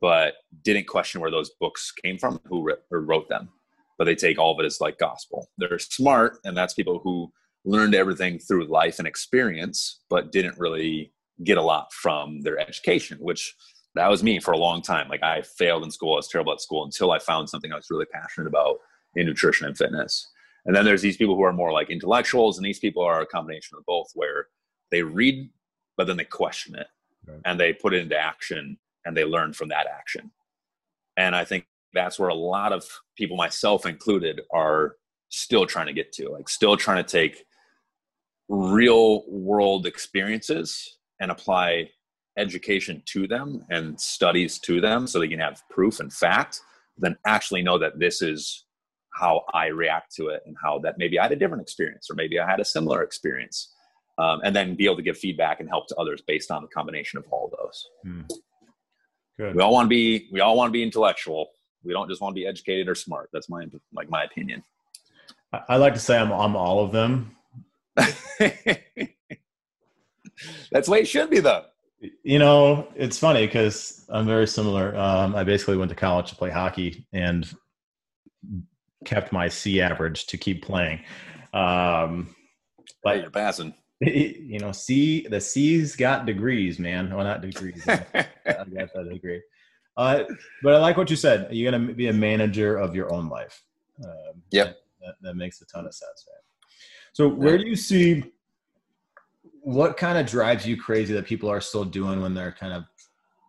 [0.00, 3.48] but didn't question where those books came from, who or wrote them.
[3.96, 5.48] But they take all of it as like gospel.
[5.58, 7.32] They're smart, and that's people who
[7.64, 11.12] learned everything through life and experience, but didn't really
[11.44, 13.54] get a lot from their education, which
[13.94, 15.08] that was me for a long time.
[15.08, 17.76] Like I failed in school, I was terrible at school until I found something I
[17.76, 18.76] was really passionate about
[19.16, 20.30] in nutrition and fitness.
[20.66, 23.26] And then there's these people who are more like intellectuals, and these people are a
[23.26, 24.46] combination of both, where
[24.90, 25.50] they read,
[25.98, 26.86] but then they question it
[27.26, 27.40] Right.
[27.44, 30.30] and they put it into action and they learn from that action.
[31.16, 32.84] And I think that's where a lot of
[33.16, 34.96] people, myself included, are
[35.28, 37.44] still trying to get to, like still trying to take
[38.48, 41.90] real world experiences and apply
[42.38, 46.60] education to them and studies to them so they can have proof and fact
[46.96, 48.64] then actually know that this is
[49.14, 52.14] how i react to it and how that maybe i had a different experience or
[52.14, 53.74] maybe i had a similar experience
[54.18, 56.68] um, and then be able to give feedback and help to others based on the
[56.68, 58.22] combination of all those hmm.
[59.36, 59.54] good.
[59.54, 61.50] we all want to be we all want to be intellectual
[61.84, 64.62] we don't just want to be educated or smart that's my like my opinion
[65.52, 67.34] I, I like to say I'm, I'm all of them.
[67.96, 69.08] that's the
[70.88, 71.64] way it should be though
[72.22, 74.96] You know, it's funny because I'm very similar.
[74.96, 77.48] Um, I basically went to college to play hockey and
[79.04, 81.00] kept my C average to keep playing.
[81.52, 82.36] Um,
[83.02, 87.14] but but you're passing you know, C the C's got degrees, man.
[87.14, 87.82] Well, not degrees.
[87.88, 88.04] I
[88.44, 89.42] got that degree.
[89.96, 90.24] Uh,
[90.62, 91.48] but I like what you said.
[91.50, 93.62] You're gonna be a manager of your own life.
[94.04, 94.78] Um, Yep.
[95.00, 96.38] That, that makes a ton of sense, man.
[97.12, 98.24] So where do you see
[99.62, 102.84] what kind of drives you crazy that people are still doing when they're kind of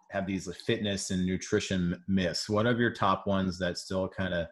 [0.10, 2.50] have these like, fitness and nutrition myths?
[2.50, 4.48] What are your top ones that still kind of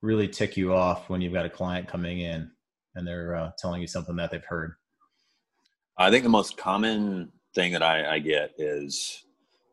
[0.00, 2.50] really tick you off when you've got a client coming in
[2.94, 4.74] and they're uh, telling you something that they've heard?
[5.98, 9.24] I think the most common thing that I, I get is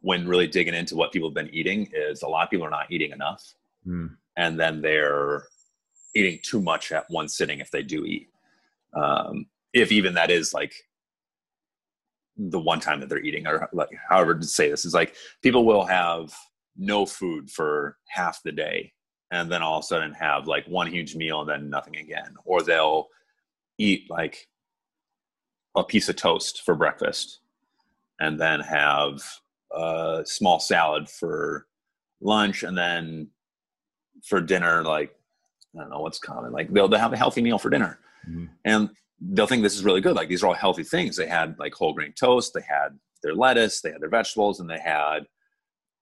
[0.02, 2.72] when really digging into what people have been eating is a lot of people are
[2.72, 3.44] not eating enough.
[3.88, 4.10] Mm.
[4.36, 5.44] and then they're
[6.14, 8.28] eating too much at one sitting if they do eat.
[8.94, 10.74] Um, if even that is like
[12.38, 15.66] the one time that they're eating or like however to say this is like people
[15.66, 16.34] will have
[16.78, 18.92] no food for half the day
[19.32, 22.34] and then all of a sudden have like one huge meal and then nothing again.
[22.46, 23.08] Or they'll
[23.78, 24.48] eat like
[25.76, 27.40] a piece of toast for breakfast
[28.20, 29.22] and then have
[29.72, 31.68] a small salad for
[32.22, 33.28] lunch and then
[34.24, 35.16] for dinner like
[35.76, 38.00] i don't know what's common like they'll, they'll have a healthy meal for dinner.
[38.30, 38.50] Mhm.
[38.66, 38.90] and
[39.22, 40.16] they'll think this is really good.
[40.16, 41.16] Like these are all healthy things.
[41.18, 44.70] They had like whole grain toast they had their lettuce they had their vegetables and
[44.70, 45.26] they had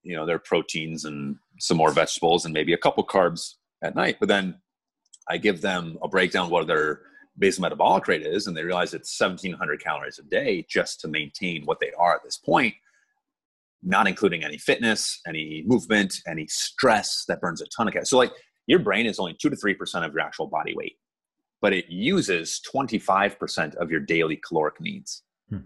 [0.03, 4.17] you know their proteins and some more vegetables and maybe a couple carbs at night.
[4.19, 4.55] But then
[5.29, 7.01] i give them a breakdown of what their
[7.39, 11.63] basal metabolic rate is and they realize it's 1700 calories a day just to maintain
[11.65, 12.73] what they are at this point
[13.83, 18.17] not including any fitness any movement any stress that burns a ton of calories so
[18.17, 18.31] like
[18.65, 20.97] your brain is only 2 to 3% of your actual body weight
[21.61, 25.59] but it uses 25% of your daily caloric needs Hmm.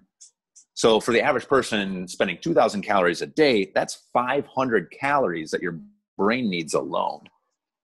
[0.73, 5.79] so for the average person spending 2000 calories a day that's 500 calories that your
[6.17, 7.21] brain needs alone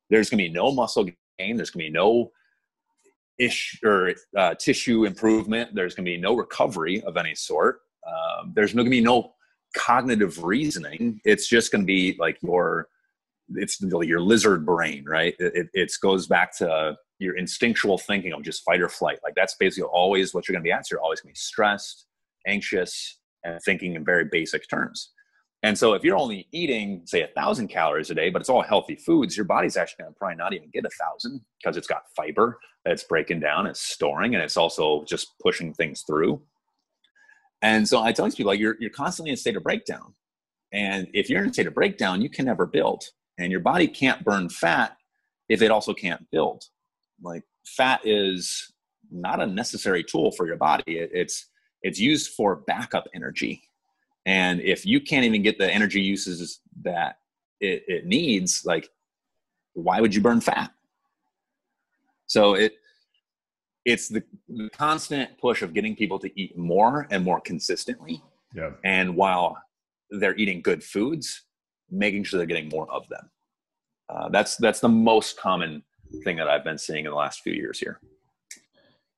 [0.10, 1.06] there's going to be no muscle
[1.40, 2.32] gain there's going to be no
[3.40, 5.74] ish or uh, tissue improvement.
[5.74, 7.82] There's going to be no recovery of any sort.
[8.06, 9.34] Um, there's going to be no
[9.76, 11.20] cognitive reasoning.
[11.26, 12.88] It's just going to be like your
[13.50, 15.34] it's your lizard brain, right?
[15.40, 19.20] It, it goes back to your instinctual thinking of just fight or flight.
[19.24, 20.90] Like that's basically always what you're going to be at.
[20.92, 22.08] You're always going to be stressed,
[22.46, 25.12] anxious, and thinking in very basic terms.
[25.64, 28.62] And so if you're only eating, say, a thousand calories a day, but it's all
[28.62, 31.88] healthy foods, your body's actually going to probably not even get a thousand because it's
[31.88, 36.42] got fiber that's breaking down, it's storing, and it's also just pushing things through.
[37.64, 40.14] And so I tell these people, like, you're, you're constantly in a state of breakdown.
[40.72, 43.04] And if you're in a state of breakdown, you can never build.
[43.40, 44.96] And your body can't burn fat
[45.50, 46.66] if it also can't build.
[47.22, 48.72] Like, fat is
[49.10, 51.00] not a necessary tool for your body.
[51.00, 51.48] It, it's,
[51.82, 53.64] it's used for backup energy.
[54.28, 57.18] And if you can't even get the energy uses that
[57.62, 58.90] it, it needs, like,
[59.74, 60.72] why would you burn fat?
[62.28, 62.74] So it
[63.86, 68.22] it's the, the constant push of getting people to eat more and more consistently.
[68.54, 68.72] Yeah.
[68.84, 69.58] And while
[70.10, 71.44] they're eating good foods,
[71.90, 73.30] making sure they're getting more of them.
[74.10, 75.84] Uh, that's that's the most common
[76.26, 78.02] thing that I've been seeing in the last few years here.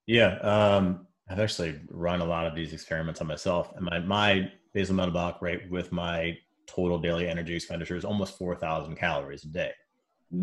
[0.06, 4.52] Yeah, um, I've actually run a lot of these experiments on myself, and my my
[4.74, 9.48] basal metabolic rate with my total daily energy expenditure is almost four thousand calories a
[9.48, 9.72] day.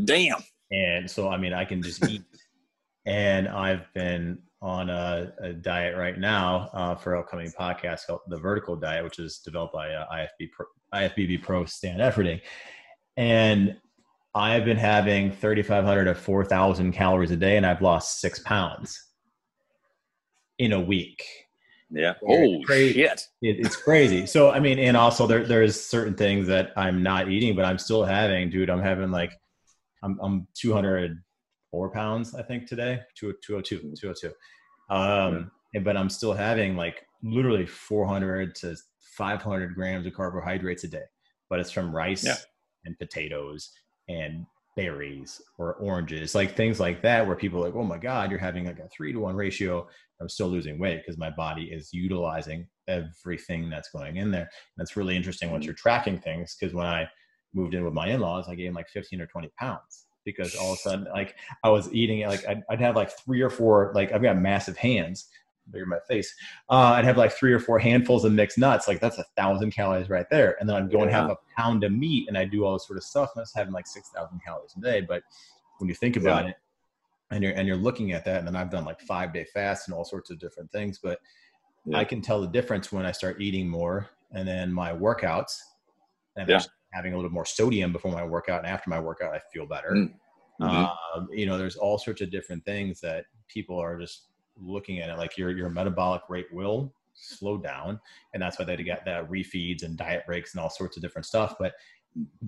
[0.05, 0.43] Damn.
[0.71, 2.23] And so, I mean, I can just eat.
[3.07, 8.39] and I've been on a, a diet right now uh, for upcoming podcast called the
[8.39, 12.41] Vertical Diet, which is developed by uh, IFB Pro, IFBB Pro Stan Efferding.
[13.17, 13.77] And
[14.35, 19.01] I've been having 3,500 to 4,000 calories a day, and I've lost six pounds
[20.59, 21.25] in a week.
[21.91, 22.15] Yeah.
[22.23, 23.21] Yeah, Oh shit.
[23.43, 24.27] It, it's crazy.
[24.27, 27.79] So I mean, and also there there's certain things that I'm not eating, but I'm
[27.79, 28.51] still having.
[28.51, 29.33] Dude, I'm having like,
[30.03, 34.33] I'm I'm 204 pounds I think today, two 202 202.
[34.95, 38.77] Um, and, but I'm still having like literally 400 to
[39.17, 41.03] 500 grams of carbohydrates a day,
[41.49, 42.37] but it's from rice Yeah.
[42.85, 43.71] and potatoes
[44.09, 44.47] and
[44.77, 48.39] berries or oranges, like things like that, where people are like, oh my god, you're
[48.39, 49.89] having like a three to one ratio.
[50.21, 54.49] I'm still losing weight because my body is utilizing everything that's going in there.
[54.77, 55.69] And it's really interesting once mm-hmm.
[55.69, 57.09] you're tracking things because when I
[57.55, 60.79] moved in with my in-laws, I gained like 15 or 20 pounds because all of
[60.79, 63.93] a sudden, like I was eating it, like I'd, I'd have like three or four,
[63.95, 65.29] like I've got massive hands,
[65.71, 66.35] bigger my face.
[66.71, 69.71] Uh, I'd have like three or four handfuls of mixed nuts, like that's a thousand
[69.73, 70.57] calories right there.
[70.61, 72.87] And then I'd go and have a pound of meat and I do all this
[72.87, 73.31] sort of stuff.
[73.35, 75.01] And I was having like 6,000 calories a day.
[75.01, 75.23] But
[75.79, 76.51] when you think about Yeah.
[76.51, 76.57] it,
[77.31, 79.89] and you're and you're looking at that, and then I've done like five day fasts
[79.89, 81.01] and all sorts of different things.
[81.03, 81.19] But
[81.85, 81.99] Yeah.
[81.99, 85.59] I can tell the difference when I start eating more, and then my workouts,
[86.37, 86.61] and Yeah.
[86.93, 89.91] having a little more sodium before my workout, and after my workout, I feel better.
[89.91, 90.15] Mm.
[90.61, 90.97] Mhm.
[91.17, 94.29] Um, you know, there's all sorts of different things that people are just
[94.61, 98.01] looking at it like your your metabolic rate will slow down,
[98.35, 101.27] and that's why they get that refeeds and diet breaks and all sorts of different
[101.27, 101.57] stuff.
[101.59, 101.75] But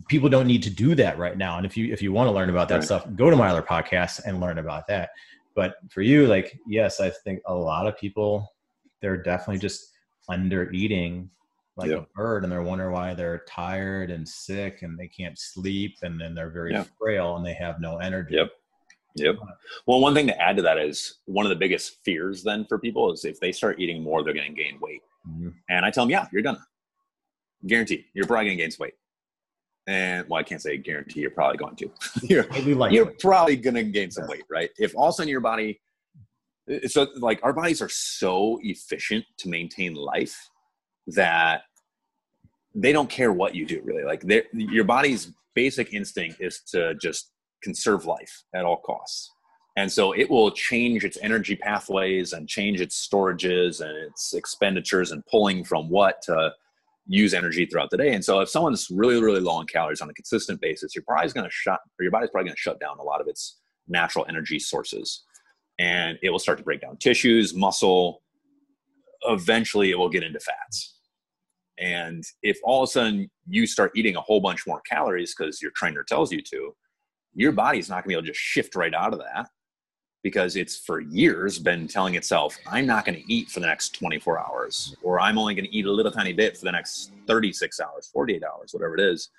[0.08, 1.56] people don't need to do that right now.
[1.56, 2.84] And if you if you want to learn about that right.
[2.84, 5.10] stuff, go to my other podcast and learn about that.
[5.54, 8.52] But for you, like yes, I think a lot of people
[9.00, 9.92] they're definitely just
[10.28, 11.30] under eating
[11.76, 15.96] like a bird and they're wondering why they're tired and sick and they can't sleep
[16.02, 18.34] and then they're very frail and they have no energy.
[18.34, 18.50] Yep.
[19.20, 19.36] Yep.
[19.86, 22.78] Well, one thing to add to that is one of the biggest fears then for
[22.78, 25.02] people is if they start eating more, they're going to gain weight.
[25.28, 25.48] Mm-hmm.
[25.68, 26.64] And I tell them, yeah, you're gonna.
[27.66, 28.94] Guarantee, you're probably going to gain weight.
[29.88, 31.90] And well, I can't say guarantee you're probably going to.
[32.22, 32.46] you're,
[32.90, 34.70] you're probably going to gain some weight, right?
[34.78, 35.80] If all of a sudden your body,
[36.86, 40.50] so like our bodies are so efficient to maintain life
[41.08, 41.62] that
[42.74, 44.04] they don't care what you do really.
[44.04, 47.32] Like your body's basic instinct is to just
[47.62, 49.30] conserve life at all costs.
[49.76, 55.12] And so it will change its energy pathways and change its storages and its expenditures
[55.12, 56.52] and pulling from what to
[57.06, 58.12] use energy throughout the day.
[58.12, 61.32] And so if someone's really, really low on calories on a consistent basis, your body's
[61.32, 63.58] going to shut, or your body's probably going to shut down a lot of its
[63.86, 65.24] natural energy sources.
[65.78, 68.22] And it will start to break down tissues, muscle.
[69.22, 70.96] Eventually, it will get into fats.
[71.78, 75.62] And if all of a sudden you start eating a whole bunch more calories because
[75.62, 76.74] your trainer tells you to,
[77.34, 79.48] your body's not going to be able to just shift right out of that
[80.22, 83.94] because it's for years been telling itself, I'm not going to eat for the next
[83.94, 87.12] 24 hours, or I'm only going to eat a little tiny bit for the next
[87.26, 89.30] 36 hours, 48 hours, whatever it is.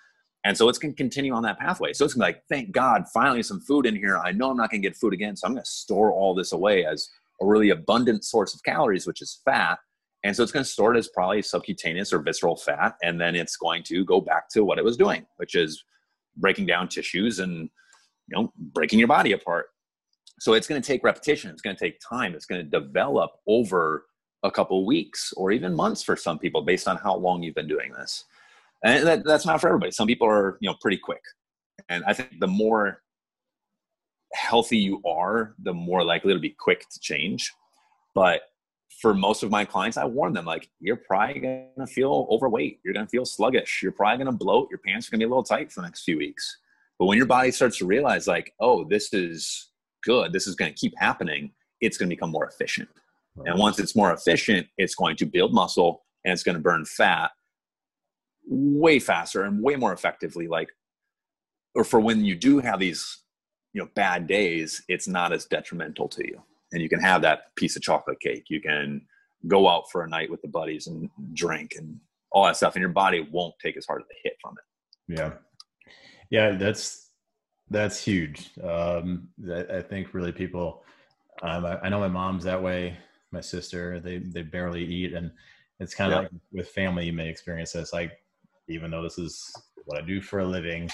[0.45, 1.91] And so it's going to continue on that pathway.
[1.91, 4.17] So it's going to be like, thank God, finally some food in here.
[4.17, 5.35] I know I'm not going to get food again.
[5.35, 7.09] So I'm going to store all this away as
[7.41, 9.79] a really abundant source of calories, which is fat.
[10.23, 12.95] And so it's going to store it as probably subcutaneous or visceral fat.
[13.03, 15.83] And then it's going to go back to what it was doing, which is
[16.39, 17.69] breaking down tissues and,
[18.27, 19.67] you know, breaking your body apart.
[20.39, 23.31] So it's going to take repetition it's going to take time it's going to develop
[23.47, 24.05] over
[24.43, 27.67] a couple weeks or even months for some people based on how long you've been
[27.67, 28.23] doing this.
[28.85, 29.91] And that, that's not for everybody.
[29.91, 31.21] Some people are you know pretty quick.
[31.89, 33.01] And i think the more
[34.33, 37.51] healthy you are the more likely to be quick to change.
[38.15, 38.41] But
[39.01, 42.93] for most of my clients i warn them like you're probably to feel overweight you're
[42.93, 45.71] to feel sluggish you're probably to bloat your pants are to be a little tight
[45.71, 46.57] for the next few weeks
[46.97, 49.69] but when your body starts to realize like oh this is
[50.03, 52.89] good, this is to keep happening, it's to become more efficient.
[53.35, 53.49] Right.
[53.49, 56.85] And once it's more efficient, it's going to build muscle and it's going to burn
[56.85, 57.31] fat
[58.47, 60.47] way faster and way more effectively.
[60.47, 60.69] Like,
[61.75, 63.19] or for when you do have these,
[63.73, 66.41] you know, bad days, it's not as detrimental to you.
[66.71, 68.45] And you can have that piece of chocolate cake.
[68.49, 69.01] You can
[69.47, 71.99] go out for a night with the buddies and drink and
[72.31, 75.15] all that stuff, and your body won't take as hard of a hit from it.
[75.19, 75.33] Yeah.
[76.29, 77.09] Yeah, that's
[77.69, 78.51] that's huge.
[78.63, 80.83] Um, I, I think really people.
[81.41, 82.97] Um, I, I, know my mom's that way.
[83.31, 85.31] My sister, they they barely eat, and
[85.79, 86.21] it's kind of yeah.
[86.21, 87.05] like with family.
[87.05, 87.93] You may experience this.
[87.93, 88.11] Like,
[88.67, 89.51] even though this is
[89.85, 90.89] what I do for a living,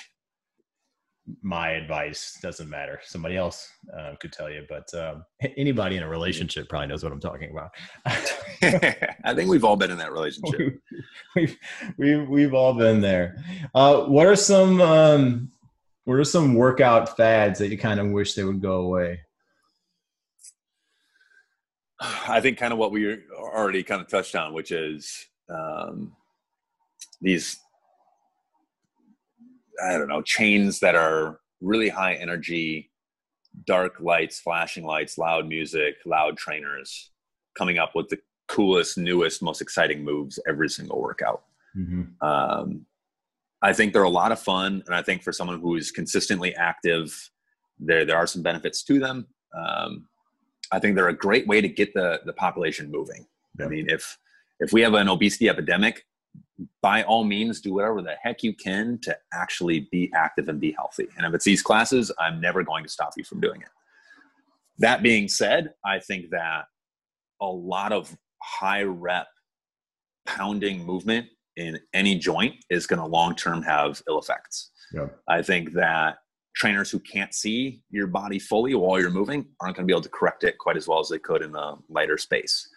[1.42, 3.00] my advice doesn't matter.
[3.04, 3.68] Somebody else
[3.98, 5.26] uh, could tell you, but um,
[5.58, 7.72] anybody in a relationship probably knows what I'm talking about.
[9.26, 10.80] I think we've all been in that relationship.
[11.36, 11.58] we've,
[11.98, 13.38] we've, we've all been there.
[13.74, 15.52] Uh, what are some um,
[16.06, 19.20] what are some workout fads that you kind of wish they would go away?
[22.00, 26.16] I think kind of what we already kind of touched on, which is um,
[27.22, 27.58] these,
[29.84, 32.92] I don't know, chains that are really high energy,
[33.66, 37.12] dark lights, flashing lights, loud music, loud trainers
[37.58, 41.44] coming up with the coolest, newest, most exciting moves every single workout.
[41.78, 42.26] Mm-hmm.
[42.26, 42.86] Um,
[43.62, 46.54] I think they're a lot of fun, and I think for someone who is consistently
[46.56, 47.32] active,
[47.80, 49.28] there there are some benefits to them.
[49.58, 50.08] Um,
[50.72, 53.26] I think they're a great way to get the the population moving.
[53.58, 53.66] Yeah.
[53.66, 54.18] I mean, if
[54.60, 56.06] if we have an obesity epidemic,
[56.82, 60.72] by all means, do whatever the heck you can to actually be active and be
[60.72, 61.08] healthy.
[61.18, 63.70] And if it's these classes, I'm never going to stop you from doing it.
[64.78, 66.66] That being said, I think that
[67.42, 69.28] a lot of high rep
[70.26, 74.72] pounding movement in any joint is going to long term have ill effects.
[74.94, 75.08] Yeah.
[75.28, 76.18] I think that
[76.56, 80.02] trainers who can't see your body fully while you're moving aren't going to be able
[80.02, 82.70] to correct it quite as well as they could in the lighter space.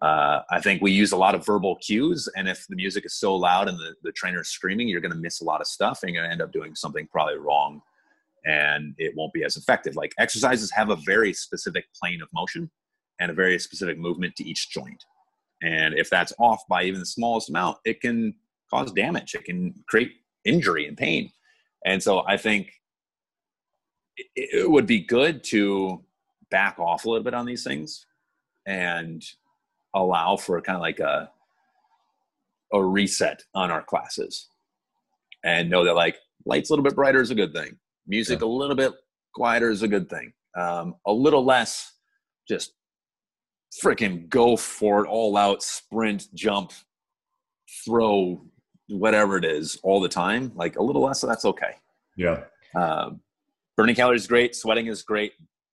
[0.00, 3.14] Uh, I think we use a lot of verbal cues, and if the music is
[3.14, 5.66] so loud and the, the trainer is screaming, you're going to miss a lot of
[5.66, 7.82] stuff and you're going to end up doing something probably wrong
[8.44, 9.96] and it won't be as effective.
[9.96, 12.70] Like exercises have a very specific plane of motion
[13.20, 15.04] and a very specific movement to each joint.
[15.62, 18.34] And if that's off by even the smallest amount, it can
[18.70, 19.34] cause damage.
[19.34, 20.12] It can create
[20.44, 21.30] injury and pain.
[21.84, 22.72] And so I think
[24.34, 26.04] it would be good to
[26.50, 28.06] back off a little bit on these things
[28.66, 29.22] and
[29.94, 31.30] allow for kind of like a
[32.72, 34.48] a reset on our classes.
[35.44, 37.78] and know that like lights a little bit brighter is a good thing.
[38.06, 38.46] Music yeah.
[38.46, 38.92] a little bit
[39.34, 40.32] quieter is a good thing.
[40.56, 41.92] Um, a little less
[42.48, 42.72] just
[43.82, 46.72] freaking go for it all out sprint jump
[47.84, 48.42] throw
[48.88, 51.72] whatever it is all the time like a little less of that's okay
[52.16, 53.20] yeah um,
[53.76, 55.32] burning calories is great sweating is great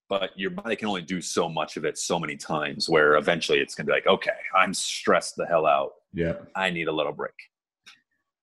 [0.10, 3.60] but your body can only do so much of it so many times where eventually
[3.60, 6.92] it's going to be like okay i'm stressed the hell out yeah i need a
[6.92, 7.34] little break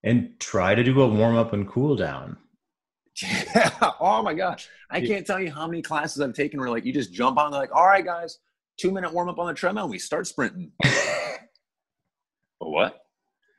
[0.05, 2.37] and try to do a warm up and cool down
[3.23, 3.71] yeah.
[4.01, 6.93] oh my gosh i can't tell you how many classes i've taken where like you
[6.93, 8.39] just jump on like all right guys
[8.79, 10.73] two minute warm up on the treadmill and we start sprinting.
[12.59, 13.05] what?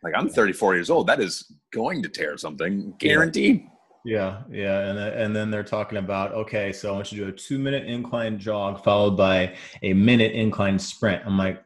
[0.04, 1.08] Like I'm 34 years old.
[1.08, 3.68] That is going to tear something, guaranteed.
[4.06, 7.26] Yeah, yeah, and uh, and then they're talking about okay, so I want you to
[7.26, 11.24] do a two minute incline jog followed by a minute incline sprint.
[11.26, 11.64] I'm like,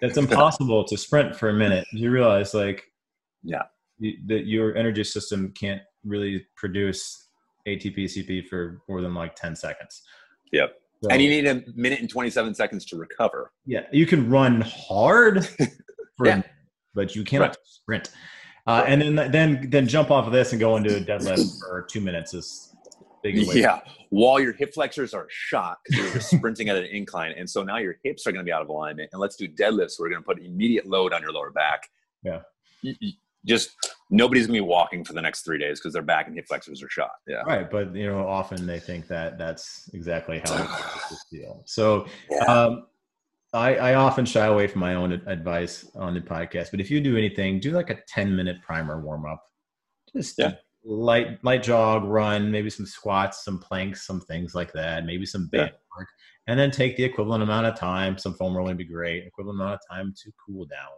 [0.00, 1.86] it's impossible to sprint for a minute.
[1.92, 2.84] You realize, like,
[3.42, 3.62] yeah,
[4.00, 7.28] that your energy system can't really produce
[7.68, 10.02] ATP CP for more than like 10 seconds.
[10.52, 10.74] Yep.
[11.02, 13.52] So, and you need a minute and 27 seconds to recover.
[13.66, 15.46] Yeah, you can run hard,
[16.16, 16.42] for, yeah.
[16.94, 17.56] but you cannot right.
[17.64, 18.10] sprint.
[18.66, 21.82] Uh, and then then then jump off of this and go into a deadlift for
[21.82, 22.74] two minutes is
[23.22, 23.36] big.
[23.54, 27.62] Yeah, while your hip flexors are shot because you're sprinting at an incline, and so
[27.62, 29.10] now your hips are going to be out of alignment.
[29.12, 29.98] And let's do deadlifts.
[29.98, 31.88] We're going to put immediate load on your lower back.
[32.22, 32.42] Yeah,
[33.44, 33.70] just
[34.10, 36.82] nobody's gonna be walking for the next three days because their back and hip flexors
[36.82, 37.12] are shot.
[37.26, 37.68] Yeah, right.
[37.68, 40.64] But you know, often they think that that's exactly how
[41.30, 41.62] feel.
[41.66, 42.44] So, yeah.
[42.44, 42.86] um,
[43.52, 46.70] I, I often shy away from my own advice on the podcast.
[46.70, 49.44] But if you do anything, do like a ten minute primer warm up.
[50.14, 50.54] Just yeah.
[50.84, 55.04] light light jog, run, maybe some squats, some planks, some things like that.
[55.04, 55.98] Maybe some band yeah.
[55.98, 56.08] work,
[56.46, 58.16] and then take the equivalent amount of time.
[58.16, 59.26] Some foam rolling would be great.
[59.26, 60.90] Equivalent amount of time to cool down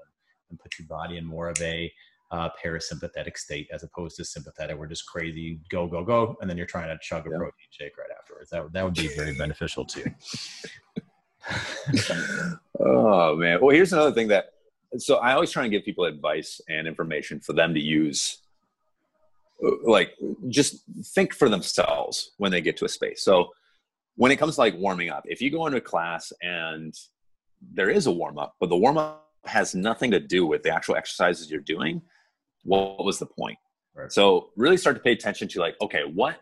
[0.51, 1.93] and put your body in more of a
[2.31, 4.77] uh, parasympathetic state as opposed to sympathetic.
[4.77, 6.37] We're just crazy, go, go, go.
[6.41, 7.39] And then you're trying to chug a yeah.
[7.39, 8.51] protein shake right afterwards.
[8.51, 10.05] That, that would be very beneficial too.
[12.81, 13.61] oh, man.
[13.61, 14.53] Well, here's another thing that,
[14.99, 18.39] so I always try and give people advice and information for them to use.
[19.65, 20.15] Uh, like,
[20.49, 20.85] just
[21.15, 23.23] think for themselves when they get to a space.
[23.23, 23.51] So,
[24.17, 26.95] when it comes to like warming up, if you go into a class and
[27.73, 30.71] there is a warm up, but the warm up has nothing to do with the
[30.71, 32.01] actual exercises you're doing,
[32.63, 33.59] what was the point?
[33.95, 34.11] Right.
[34.11, 36.41] So really start to pay attention to like, okay, what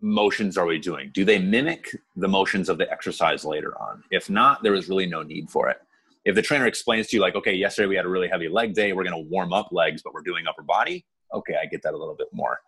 [0.00, 1.10] motions are we doing?
[1.14, 4.02] Do they mimic the motions of the exercise later on?
[4.10, 5.78] If not, there is really no need for it.
[6.24, 8.74] If the trainer explains to you like, okay, yesterday we had a really heavy leg
[8.74, 11.04] day, we're going to warm up legs, but we're doing upper body.
[11.32, 12.60] Okay, I get that a little bit more.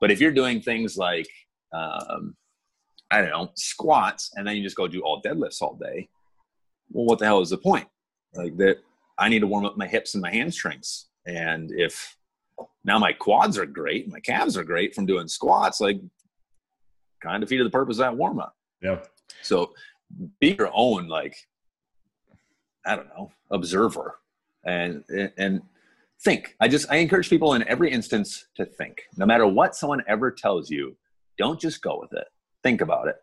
[0.00, 1.28] But if you're doing things like,
[1.72, 2.36] um,
[3.10, 6.08] I don't know, squats, and then you just go do all deadlifts all day,
[6.90, 7.86] well, what the hell is the point?
[8.34, 8.78] Like that,
[9.18, 11.06] I need to warm up my hips and my hamstrings.
[11.26, 12.16] And if
[12.84, 15.80] now my quads are great, my calves are great from doing squats.
[15.80, 16.00] Like,
[17.24, 18.54] kind of defeated the purpose of that warm up.
[18.82, 19.00] Yeah.
[19.42, 19.72] So
[20.40, 21.34] be your own, like,
[22.86, 24.16] I don't know, observer
[24.64, 25.02] and,
[25.36, 25.62] and
[26.22, 26.54] think.
[26.60, 29.02] I just, I encourage people in every instance to think.
[29.16, 30.96] No matter what someone ever tells you,
[31.38, 32.26] don't just go with it.
[32.62, 33.16] Think about it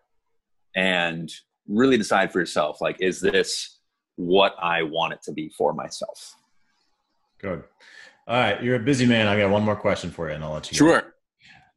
[0.76, 1.32] and
[1.68, 3.80] really decide for yourself like, is this
[4.16, 6.36] what I want it to be for myself?
[7.40, 7.64] Good.
[8.28, 9.28] All right, you're a busy man.
[9.28, 10.78] I got one more question for you, and I'll let you.
[10.78, 11.11] Sure.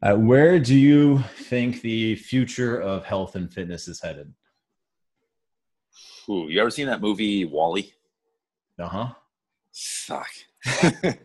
[0.05, 4.31] Uh, where do you think the future of health and fitness is headed?
[6.29, 7.91] Ooh, you ever seen that movie WALL-E?
[8.79, 9.09] Uh huh.
[9.73, 10.29] Fuck.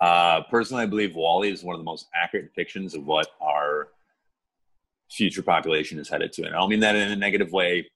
[0.00, 3.90] uh, personally, I believe WALL-E is one of the most accurate depictions of what our
[5.08, 6.46] future population is headed to.
[6.46, 7.88] And I don't mean that in a negative way,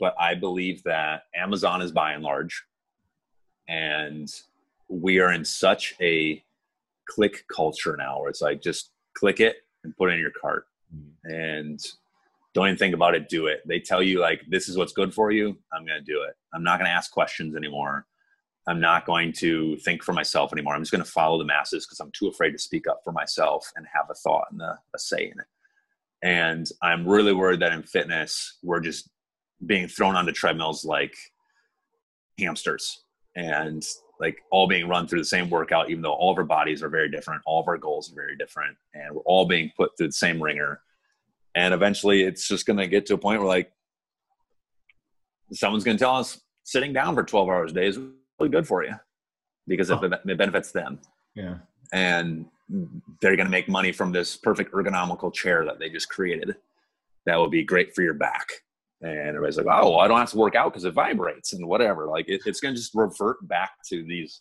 [0.00, 2.62] but I believe that Amazon is by and large,
[3.66, 4.30] and
[4.90, 6.44] we are in such a
[7.08, 10.66] click culture now where it's like just click it and put it in your cart.
[10.94, 11.34] Mm-hmm.
[11.34, 11.80] and
[12.54, 13.62] don't even think about it do it.
[13.66, 16.34] They tell you like this is what's good for you i'm going to do it.
[16.52, 18.06] I'm not going to ask questions anymore.
[18.68, 20.74] I'm not going to think for myself anymore.
[20.74, 23.12] I'm just going to follow the masses because i'm too afraid to speak up for
[23.12, 25.46] myself and have a thought and a, a say in it.
[26.22, 29.08] And i'm really worried that in fitness we're just
[29.64, 31.14] being thrown onto treadmills like
[32.38, 33.02] hamsters.
[33.34, 33.82] And
[34.20, 36.88] like all being run through the same workout, even though all of our bodies are
[36.88, 40.08] very different, all of our goals are very different, and we're all being put through
[40.08, 40.80] the same ringer.
[41.54, 43.72] And eventually, it's just going to get to a point where like
[45.52, 48.66] someone's going to tell us sitting down for 12 hours a day is really good
[48.66, 48.94] for you
[49.66, 50.00] because oh.
[50.02, 50.98] it benefits them.
[51.34, 51.56] Yeah.
[51.92, 52.46] And
[53.20, 56.56] they're going to make money from this perfect ergonomical chair that they just created
[57.26, 58.48] that will be great for your back
[59.02, 62.06] and everybody's like, "Oh, I don't have to work out because it vibrates and whatever."
[62.06, 64.40] Like it, it's going to just revert back to these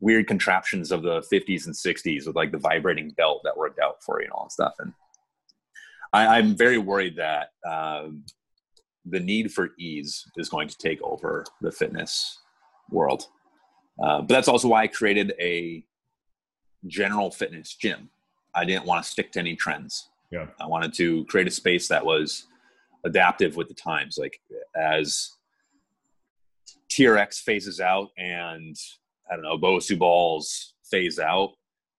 [0.00, 4.02] weird contraptions of the 50s and 60s with like the vibrating belt that worked out
[4.02, 4.74] for you and all that stuff.
[4.78, 4.92] And
[6.12, 8.24] I, am very worried that um,
[9.04, 12.38] the need for ease is going to take over the fitness
[12.90, 13.26] world.
[14.02, 15.84] Uh, but that's also why I created a
[16.86, 18.10] general fitness gym.
[18.54, 20.08] I didn't want to stick to any trends.
[20.30, 20.46] Yeah.
[20.60, 22.46] I wanted to create a space that was
[23.04, 24.18] adaptive with the times.
[24.18, 24.40] Like
[24.76, 25.30] as
[26.90, 28.76] TRX phases out and
[29.30, 31.52] I don't know, Bosu balls phase out,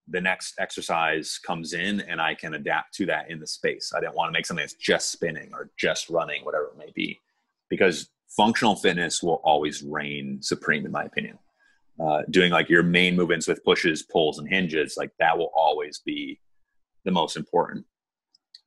[0.08, 3.92] the next exercise comes in and I can adapt to that in the space.
[3.96, 6.92] I didn't want to make something that's just spinning or just running, whatever it may
[6.96, 7.20] be,
[7.70, 11.38] because functional fitness will always reign supreme, in my opinion.
[12.00, 16.02] Uh, doing like your main movements with pushes, pulls, and hinges, like that will always
[16.06, 16.40] be
[17.04, 17.86] the most important.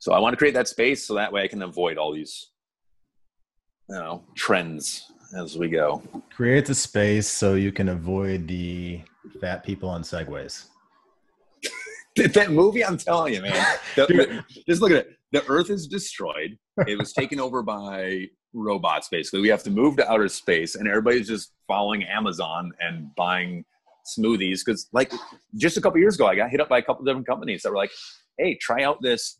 [0.02, 2.50] So I want to create that space so that way I can avoid all these,
[3.88, 6.02] you know, trends as we go.
[6.34, 9.02] Create the space so you can avoid the
[9.40, 10.66] fat people on segways.
[12.16, 13.76] that movie, I'm telling you, man.
[13.94, 15.18] The, the, just look at it.
[15.30, 16.58] The Earth is destroyed.
[16.88, 19.06] It was taken over by robots.
[19.08, 23.64] Basically, we have to move to outer space, and everybody's just following Amazon and buying
[24.18, 24.62] smoothies.
[24.66, 25.12] Because, like,
[25.54, 27.70] just a couple years ago, I got hit up by a couple different companies that
[27.70, 27.92] were like,
[28.36, 29.38] "Hey, try out this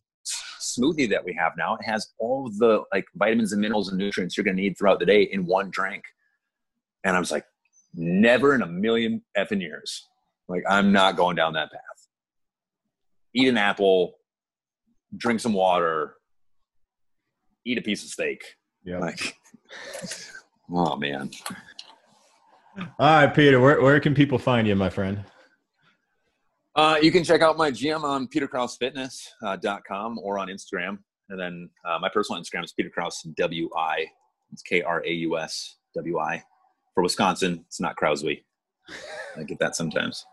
[0.78, 1.74] smoothie that we have now.
[1.74, 4.98] It has all the like vitamins and minerals and nutrients you're going to need throughout
[5.00, 6.04] the day in one drink."
[7.04, 7.44] And I was like,
[7.94, 10.08] "Never in a million effing years."
[10.48, 11.80] Like, I'm not going down that path
[13.34, 14.14] eat an apple,
[15.16, 16.14] drink some water,
[17.64, 18.42] eat a piece of steak.
[18.84, 18.98] Yeah.
[18.98, 19.36] Like,
[20.72, 21.30] oh man.
[22.78, 23.60] All right, Peter.
[23.60, 25.24] Where where can people find you, my friend?
[26.74, 30.98] Uh, you can check out my gym on peterkrausfitness.com uh, or on Instagram.
[31.28, 34.06] And then uh, my personal Instagram is Peter Kraus WI.
[34.52, 36.42] It's K R A U S W I.
[36.94, 38.42] For Wisconsin, it's not Krauswy.
[39.36, 40.24] I get that sometimes.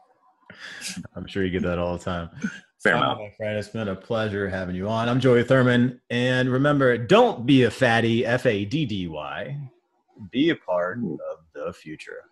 [1.16, 2.30] I'm sure you get that all the time.
[2.82, 3.20] Fair amount.
[3.20, 5.10] my friend, it's been a pleasure having you on.
[5.10, 6.00] I'm Joey Thurman.
[6.10, 9.58] And remember, don't be a fatty, F A D D Y.
[10.32, 12.29] Be a part of the future.